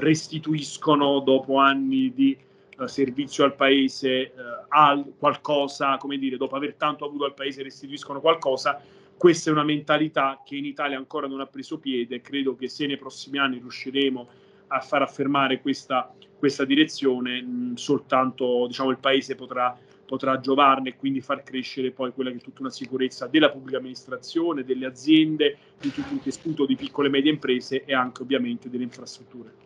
[0.00, 2.36] restituiscono dopo anni di
[2.78, 4.32] eh, servizio al paese eh,
[4.68, 8.80] al qualcosa, come dire, dopo aver tanto avuto al paese restituiscono qualcosa.
[9.16, 12.20] Questa è una mentalità che in Italia ancora non ha preso piede.
[12.20, 14.28] Credo che se nei prossimi anni riusciremo
[14.68, 20.96] a far affermare questa, questa direzione, mh, soltanto diciamo, il Paese potrà, potrà giovarne e
[20.96, 25.56] quindi far crescere poi quella che è tutta una sicurezza della pubblica amministrazione, delle aziende,
[25.80, 29.63] di tutto il tessuto di piccole e medie imprese e anche ovviamente delle infrastrutture.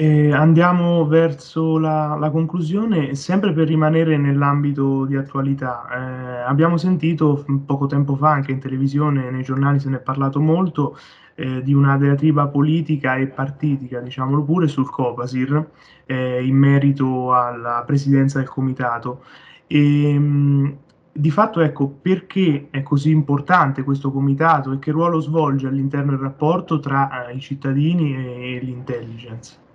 [0.00, 5.86] Eh, andiamo verso la, la, conclusione, sempre per rimanere nell'ambito di attualità.
[5.92, 10.40] Eh, abbiamo sentito poco tempo fa anche in televisione, nei giornali se ne è parlato
[10.40, 10.96] molto,
[11.34, 15.68] eh, di una diatriba politica e partitica, diciamolo pure, sul Copasir
[16.06, 19.22] eh, in merito alla presidenza del comitato.
[19.66, 20.76] E, mh,
[21.12, 26.20] di fatto, ecco, perché è così importante questo comitato e che ruolo svolge all'interno del
[26.20, 29.68] rapporto tra eh, i cittadini e, e l'intelligence?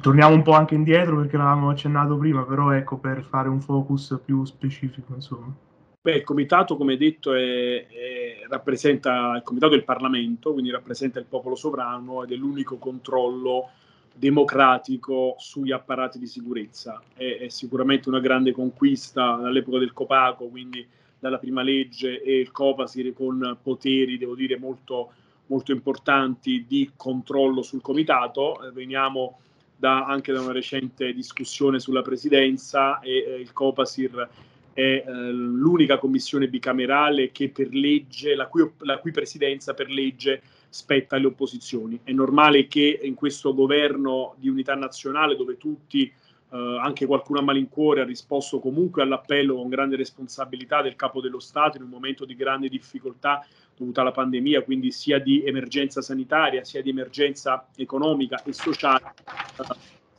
[0.00, 4.18] Torniamo un po' anche indietro perché l'avevamo accennato prima, però ecco per fare un focus
[4.24, 5.54] più specifico, insomma.
[6.00, 11.26] Beh, il comitato, come detto, è, è, rappresenta il comitato del Parlamento, quindi rappresenta il
[11.26, 13.70] popolo sovrano ed è l'unico controllo
[14.14, 17.02] democratico sugli apparati di sicurezza.
[17.14, 20.86] È, è, sicuramente una grande conquista dall'epoca del Copaco, quindi
[21.18, 25.12] dalla prima legge e il Copasir con poteri, devo dire, molto,
[25.46, 28.62] molto importanti di controllo sul comitato.
[28.62, 29.38] Eh, veniamo
[29.84, 34.28] da, anche da una recente discussione sulla presidenza e eh, il Copasir
[34.72, 40.40] è eh, l'unica commissione bicamerale che per legge, la cui, la cui, presidenza per legge
[40.70, 42.00] spetta alle opposizioni.
[42.02, 46.10] È normale che in questo governo di unità nazionale, dove tutti,
[46.54, 51.40] eh, anche qualcuno a malincuore, ha risposto comunque all'appello con grande responsabilità del capo dello
[51.40, 53.44] Stato in un momento di grande difficoltà
[53.76, 59.14] dovuta alla pandemia, quindi sia di emergenza sanitaria, sia di emergenza economica e sociale,
[59.58, 59.74] eh,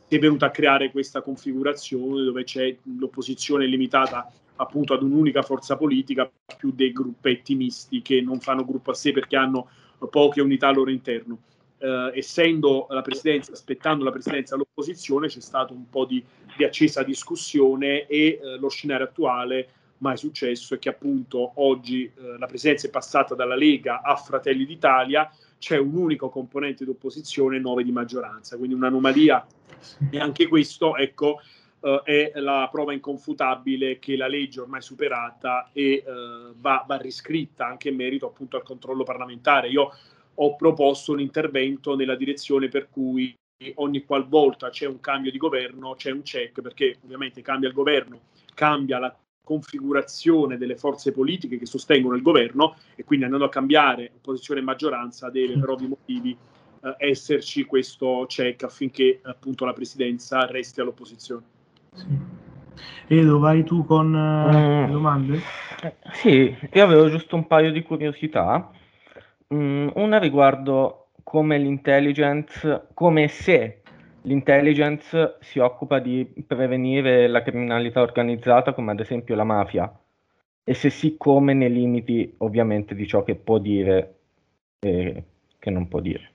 [0.06, 5.76] si è venuta a creare questa configurazione dove c'è l'opposizione limitata appunto ad un'unica forza
[5.76, 9.68] politica più dei gruppetti misti che non fanno gruppo a sé perché hanno
[10.10, 11.38] poche unità al loro interno.
[11.78, 16.24] Eh, essendo la presidenza, aspettando la presidenza all'opposizione, c'è stato un po' di,
[16.56, 22.38] di accesa discussione e eh, lo scenario attuale mai successo è che appunto oggi eh,
[22.38, 27.56] la presidenza è passata dalla Lega a Fratelli d'Italia, c'è un unico componente di opposizione
[27.56, 29.46] e nove di maggioranza, quindi un'anomalia
[30.10, 31.40] e anche questo, ecco,
[31.80, 37.66] uh, è la prova inconfutabile che la legge ormai superata e uh, va, va, riscritta
[37.66, 39.68] anche in merito appunto al controllo parlamentare.
[39.68, 39.92] Io
[40.36, 43.34] ho proposto un intervento nella direzione per cui
[43.76, 48.20] ogni qualvolta c'è un cambio di governo c'è un check perché ovviamente cambia il governo,
[48.54, 54.10] cambia la configurazione delle forze politiche che sostengono il governo e quindi andando a cambiare
[54.16, 56.36] opposizione e maggioranza deve per ovvi motivi
[56.82, 61.44] eh, esserci questo check affinché appunto la presidenza resti all'opposizione.
[61.92, 62.44] Sì.
[63.06, 64.84] Edo, vai tu con uh, mm.
[64.84, 65.40] le domande?
[66.12, 68.70] Sì, io avevo giusto un paio di curiosità.
[69.54, 73.82] Mm, una riguardo come l'intelligence, come se
[74.22, 79.92] l'intelligence si occupa di prevenire la criminalità organizzata, come ad esempio la mafia,
[80.64, 84.14] e se sì, come nei limiti ovviamente di ciò che può dire
[84.80, 85.24] e
[85.58, 86.32] che non può dire.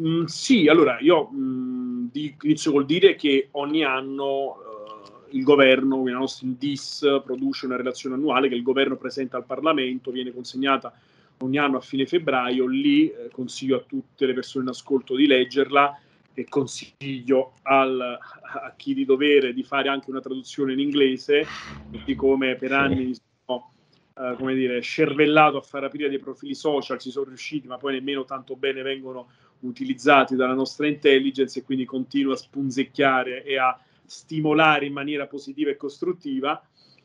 [0.00, 2.08] Mm, sì, allora io mm,
[2.42, 8.16] inizio col dire che ogni anno uh, il governo, la nostra DIS, produce una relazione
[8.16, 10.92] annuale che il governo presenta al Parlamento, viene consegnata
[11.42, 15.26] ogni anno a fine febbraio, lì eh, consiglio a tutte le persone in ascolto di
[15.26, 15.98] leggerla
[16.34, 21.44] e consiglio al, a chi di dovere di fare anche una traduzione in inglese,
[22.04, 23.14] di come per anni
[23.44, 23.72] sono
[24.14, 27.94] uh, come dire, scervellato a far aprire dei profili social, ci sono riusciti, ma poi
[27.94, 29.28] nemmeno tanto bene vengono
[29.60, 35.70] utilizzati dalla nostra intelligence e quindi continuo a spunzecchiare e a stimolare in maniera positiva
[35.70, 36.62] e costruttiva.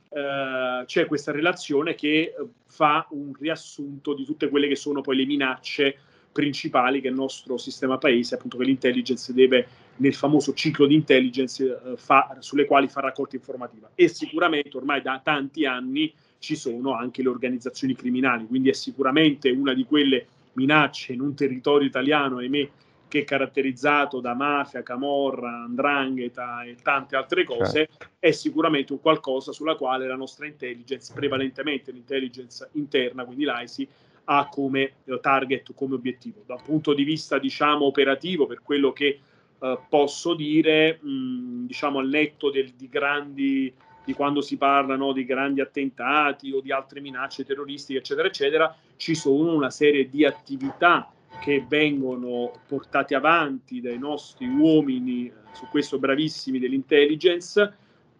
[0.09, 2.33] Uh, c'è questa relazione che
[2.65, 5.97] fa un riassunto di tutte quelle che sono poi le minacce
[6.31, 11.63] principali che il nostro sistema paese, appunto che l'intelligence deve nel famoso ciclo di intelligence
[11.63, 13.89] eh, fa, sulle quali fa raccolta informativa.
[13.95, 19.49] E sicuramente ormai da tanti anni ci sono anche le organizzazioni criminali, quindi è sicuramente
[19.49, 22.69] una di quelle minacce in un territorio italiano, ahimè,
[23.07, 28.07] che è caratterizzato da mafia, camorra, andrangheta e tante altre cose, certo.
[28.19, 33.87] è sicuramente un qualcosa sulla quale la nostra intelligence, prevalentemente l'intelligence interna, quindi l'AISI,
[34.25, 36.43] ha come eh, target, come obiettivo.
[36.45, 39.19] Da un punto di vista, diciamo, operativo, per quello che
[39.59, 43.73] eh, posso dire, mh, diciamo, al netto del, di grandi
[44.07, 48.75] di quando si parla no, di grandi attentati o di altre minacce terroristiche, eccetera, eccetera,
[48.95, 51.11] ci sono una serie di attività
[51.41, 57.73] che vengono portate avanti dai nostri uomini, eh, su questo bravissimi dell'intelligence,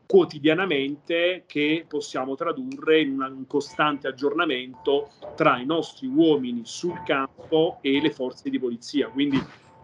[0.05, 7.99] quotidianamente che possiamo tradurre in un costante aggiornamento tra i nostri uomini sul campo e
[7.99, 9.09] le forze di polizia.
[9.09, 9.37] Quindi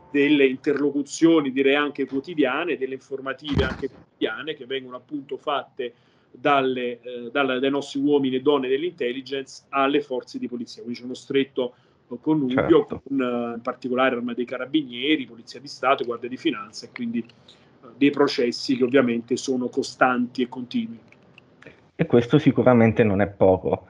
[0.10, 5.94] delle interlocuzioni, direi anche quotidiane, delle informative anche quotidiane che vengono appunto fatte
[6.32, 10.82] dalle, eh, dalle, dai nostri uomini e donne dell'intelligence alle forze di polizia.
[10.84, 11.76] Quindi c'è uno stretto
[12.22, 13.02] connubio certo.
[13.08, 17.26] con eh, in particolare Arma dei Carabinieri, Polizia di Stato, Guardia di Finanza e quindi
[17.98, 21.00] dei processi che ovviamente sono costanti e continui.
[21.96, 23.88] E questo sicuramente non è poco.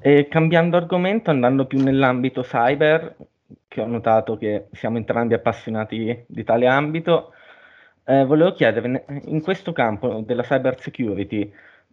[0.00, 3.16] E cambiando argomento, andando più nell'ambito cyber,
[3.68, 7.32] che ho notato che siamo entrambi appassionati di tale ambito,
[8.04, 11.50] eh, volevo chiedere, in questo campo della cyber security,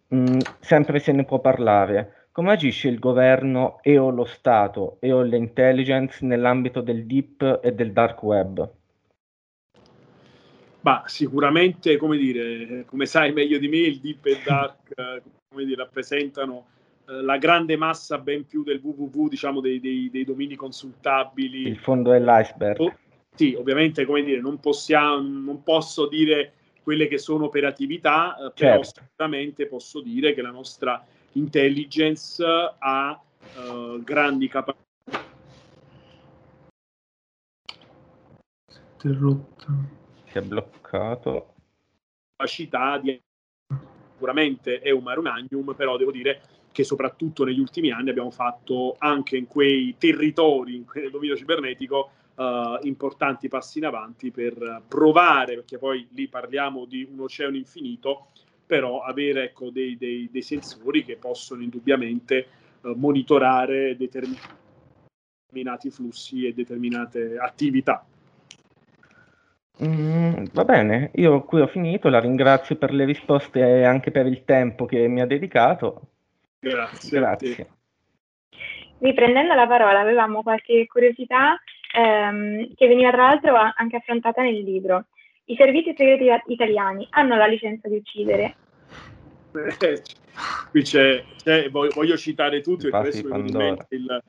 [0.08, 5.12] mh, sempre se ne può parlare, come agisce il governo e o lo Stato e
[5.12, 8.70] o le intelligence nell'ambito del deep e del dark web?
[10.80, 14.94] Ma sicuramente, come dire, come sai meglio di me, il deep e il dark
[15.52, 16.66] come dire, rappresentano
[17.06, 21.68] eh, la grande massa ben più del www, diciamo, dei, dei, dei domini consultabili.
[21.68, 22.80] Il fondo dell'iceberg.
[22.80, 22.94] Oh,
[23.34, 28.82] sì, ovviamente, come dire, non, possiamo, non posso dire quelle che sono operatività, eh, però
[28.82, 29.02] certo.
[29.04, 32.44] sicuramente posso dire che la nostra intelligence
[32.78, 33.20] ha
[33.56, 34.80] uh, grandi capacità.
[38.92, 39.66] Interrotto
[40.26, 41.54] si è bloccato.
[42.36, 43.20] Capacità di
[44.22, 48.94] sicuramente è un mare magnum, però devo dire che soprattutto negli ultimi anni abbiamo fatto
[48.98, 55.56] anche in quei territori, in quel dominio cibernetico, uh, importanti passi in avanti per provare,
[55.56, 58.28] perché poi lì parliamo di un oceano infinito,
[58.72, 62.46] però avere ecco, dei, dei, dei sensori che possono indubbiamente
[62.80, 64.40] uh, monitorare determinati
[65.90, 68.02] flussi e determinate attività.
[69.84, 74.24] Mm, va bene, io qui ho finito, la ringrazio per le risposte e anche per
[74.24, 76.00] il tempo che mi ha dedicato.
[76.58, 77.18] Grazie.
[77.18, 77.70] Grazie.
[79.00, 81.60] Riprendendo la parola, avevamo qualche curiosità
[81.94, 85.08] ehm, che veniva tra l'altro anche affrontata nel libro.
[85.52, 88.54] I servizi segreti italiani hanno la licenza di uccidere?
[89.80, 90.02] Eh,
[90.70, 94.22] qui c'è, c'è voglio, citare tutti perché adesso mi il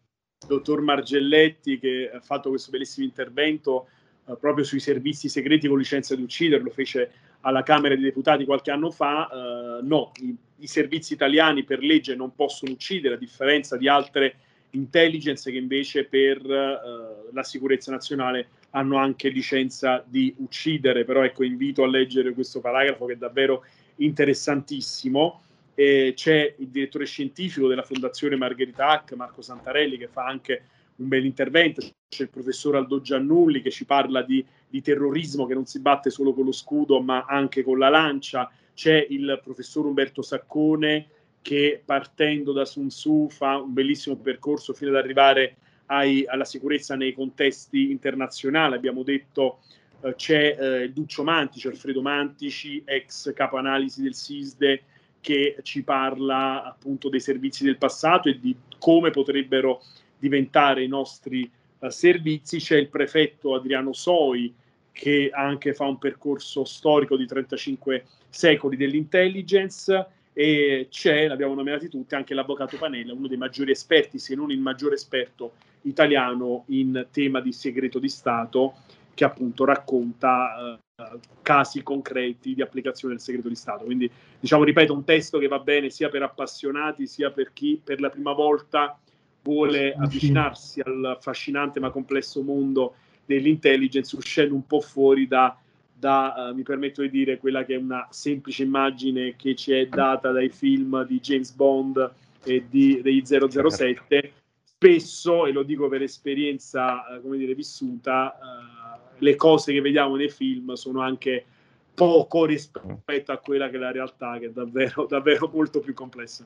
[0.45, 3.88] dottor Margelletti che ha fatto questo bellissimo intervento
[4.28, 8.43] eh, proprio sui servizi segreti con licenza di uccidere, lo fece alla Camera dei Deputati
[8.43, 13.17] qualche anno fa, eh, no, i, i, servizi italiani per legge non possono uccidere, a
[13.17, 14.36] differenza di altre
[14.74, 21.43] intelligence che invece per eh, la sicurezza nazionale hanno anche licenza di uccidere, però ecco
[21.43, 23.65] invito a leggere questo paragrafo che è davvero
[23.97, 25.41] interessantissimo.
[25.76, 30.63] eh, c'è il direttore scientifico della Fondazione Margherita Hack, Marco Santarelli, che fa anche
[30.97, 35.55] un bel intervento, c'è il professor Aldo Giannulli che ci parla di, di, terrorismo che
[35.55, 39.86] non si batte solo con lo scudo ma anche con la lancia, c'è il professor
[39.86, 41.07] Umberto Saccone
[41.43, 46.95] che partendo da Sun Tzu fa un bellissimo percorso fino ad arrivare ai, alla sicurezza
[46.95, 48.75] nei contesti internazionali.
[48.75, 49.59] Abbiamo detto
[50.01, 54.83] eh, c'è eh, Duccio Mantici, Alfredo Mantici, ex capo analisi del SISDE,
[55.19, 59.81] che ci parla appunto dei servizi del passato e di come potrebbero
[60.17, 62.57] diventare i nostri uh, servizi.
[62.57, 64.53] C'è il prefetto Adriano Soi,
[64.91, 72.15] che anche fa un percorso storico di 35 secoli dell'intelligence e c'è, l'abbiamo nominati tutti,
[72.15, 77.39] anche l'avvocato Panella, uno dei maggiori esperti, se non il maggiore esperto italiano in tema
[77.39, 78.73] di segreto di Stato,
[79.13, 83.84] che appunto racconta uh, casi concreti di applicazione del segreto di Stato.
[83.84, 84.09] Quindi,
[84.39, 88.09] diciamo, ripeto, un testo che va bene sia per appassionati, sia per chi per la
[88.09, 88.97] prima volta
[89.43, 95.55] vuole avvicinarsi al affascinante ma complesso mondo dell'intelligence, uscendo un po' fuori da
[96.03, 99.87] da, uh, mi permetto di dire, quella che è una semplice immagine che ci è
[99.87, 102.11] data dai film di James Bond
[102.43, 104.33] e di, degli 007.
[104.63, 110.17] Spesso, e lo dico per esperienza, uh, come dire, vissuta, uh, le cose che vediamo
[110.17, 111.45] nei film sono anche
[111.93, 116.45] poco rispetto a quella che è la realtà, che è davvero, davvero molto più complessa.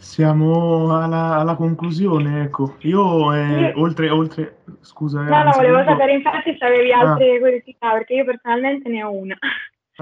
[0.00, 2.76] Siamo alla, alla conclusione, ecco.
[2.80, 5.20] Io, eh, oltre, oltre, scusa.
[5.20, 7.38] No, no, volevo sapere infatti se avevi altre ah.
[7.38, 9.36] curiosità, perché io personalmente ne ho una.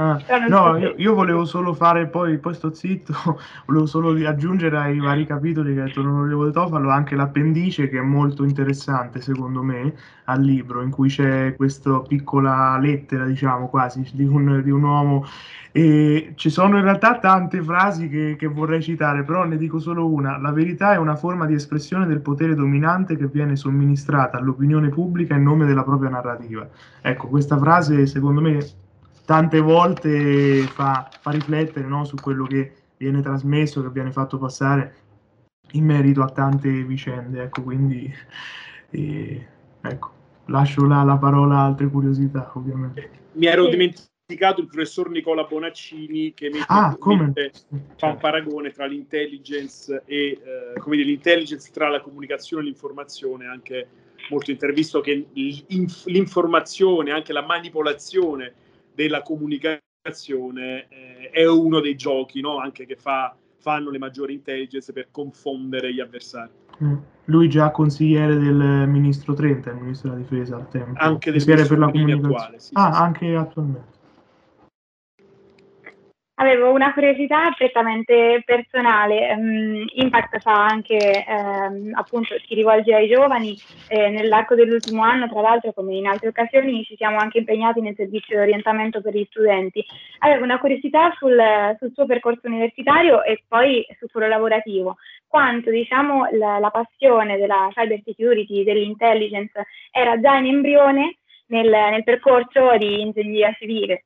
[0.01, 0.17] Ah,
[0.49, 3.13] no, io, io, volevo solo fare, poi, poi sto zitto,
[3.67, 8.01] volevo solo aggiungere ai vari capitoli che ha detto l'onorevole Tofalo anche l'appendice che è
[8.01, 9.93] molto interessante secondo me
[10.27, 15.27] al libro, in cui c'è questa piccola lettera, diciamo quasi, di un, di un uomo.
[15.73, 20.07] E ci sono in realtà tante frasi che, che vorrei citare, però ne dico solo
[20.09, 20.39] una.
[20.39, 25.35] La verità è una forma di espressione del potere dominante che viene somministrata all'opinione pubblica
[25.35, 26.69] in nome della propria narrativa.
[27.01, 28.87] Ecco, questa frase secondo me
[29.29, 34.95] tante volte fa, fa riflettere no, su quello che viene trasmesso, che viene fatto passare
[35.73, 37.43] in merito a tante vicende.
[37.43, 38.11] Ecco, quindi
[38.89, 39.47] eh,
[39.83, 40.11] ecco,
[40.47, 43.11] lascio là la parola a altre curiosità, ovviamente.
[43.33, 50.17] Mi ero dimenticato il professor Nicola Bonaccini che ah, fa un paragone tra l'intelligence e
[50.17, 53.89] eh, come dire, l'intelligence tra la comunicazione e l'informazione, anche
[54.31, 58.55] molto intervisto che l'informazione, anche la manipolazione
[58.99, 62.59] della comunicazione eh, è uno dei giochi no?
[62.59, 66.51] anche che fa, fanno le maggiori intelligence per confondere gli avversari.
[66.83, 66.97] Mm.
[67.27, 70.99] Lui già consigliere del ministro Trenta, il ministro della difesa al tempo.
[70.99, 72.35] Anche del per la comunicazione.
[72.35, 73.98] Attuale, sì, ah, sì, anche attualmente.
[76.41, 79.33] Avevo una curiosità prettamente personale.
[79.33, 83.57] Um, Impact fa anche, um, appunto, si rivolge ai giovani.
[83.89, 87.97] Eh, nell'arco dell'ultimo anno, tra l'altro, come in altre occasioni, ci siamo anche impegnati nel
[87.97, 89.85] servizio di orientamento per gli studenti.
[90.21, 91.37] Avevo una curiosità sul,
[91.77, 94.97] sul suo percorso universitario e poi sul suo lavorativo.
[95.27, 101.17] Quanto, diciamo, la, la passione della cyber security, dell'intelligence, era già in embrione
[101.49, 104.05] nel, nel percorso di ingegneria civile.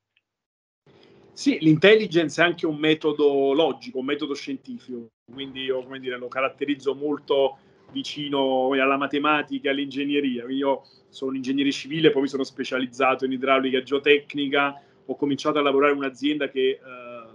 [1.34, 6.28] Sì, l'intelligence è anche un metodo logico, un metodo scientifico, quindi io come dire, lo
[6.28, 7.56] caratterizzo molto
[7.90, 10.44] vicino alla matematica all'ingegneria.
[10.48, 15.92] Io sono ingegnere civile, poi mi sono specializzato in idraulica geotecnica, ho cominciato a lavorare
[15.92, 16.80] in un'azienda che eh,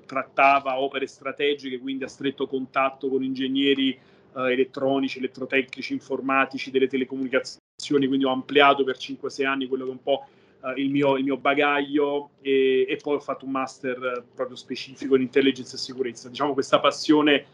[0.06, 8.08] trattava opere strategiche, quindi a stretto contatto con ingegneri eh, elettronici, elettrotecnici, informatici, delle telecomunicazioni,
[8.08, 10.28] quindi ho ampliato per 5-6 anni quello che è un po'
[10.62, 15.16] uh, il, mio, il, mio, bagaglio e, e, poi ho fatto un master proprio specifico
[15.16, 16.30] in intelligence e sicurezza.
[16.30, 17.46] Diciamo questa passione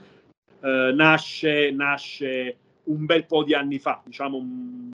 [0.62, 4.92] uh, nasce, nasce, un bel po' di anni fa, diciamo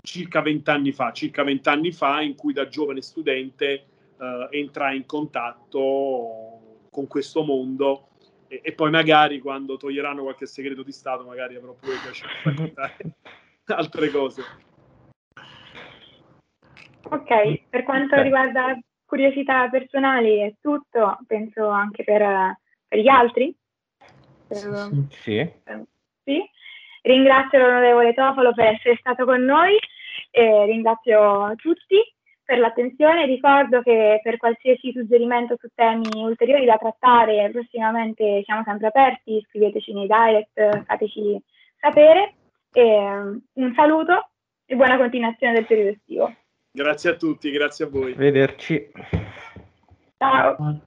[0.00, 3.86] circa vent'anni fa, circa vent'anni fa in cui da giovane studente
[4.16, 8.08] uh, entrai in contatto con questo mondo
[8.48, 13.72] e, e, poi magari quando toglieranno qualche segreto di Stato magari avrò pure piacere di
[13.72, 14.42] altre cose.
[17.02, 18.24] Ok, per quanto okay.
[18.24, 23.54] riguarda curiosità personali è tutto, penso anche per, per gli altri.
[24.46, 24.58] Per,
[25.10, 25.50] sì.
[25.64, 25.84] Per,
[26.24, 26.42] sì.
[27.02, 29.78] Ringrazio l'onorevole Tofalo per essere stato con noi
[30.30, 31.96] e ringrazio tutti
[32.44, 33.24] per l'attenzione.
[33.24, 39.92] Ricordo che per qualsiasi suggerimento su temi ulteriori da trattare prossimamente siamo sempre aperti, scriveteci
[39.94, 41.40] nei direct, fateci
[41.78, 42.34] sapere.
[42.72, 44.30] E, un saluto
[44.66, 46.34] e buona continuazione del periodo estivo.
[46.70, 48.12] Grazie a tutti, grazie a voi.
[48.14, 48.90] Vederci.
[50.18, 50.80] Ciao.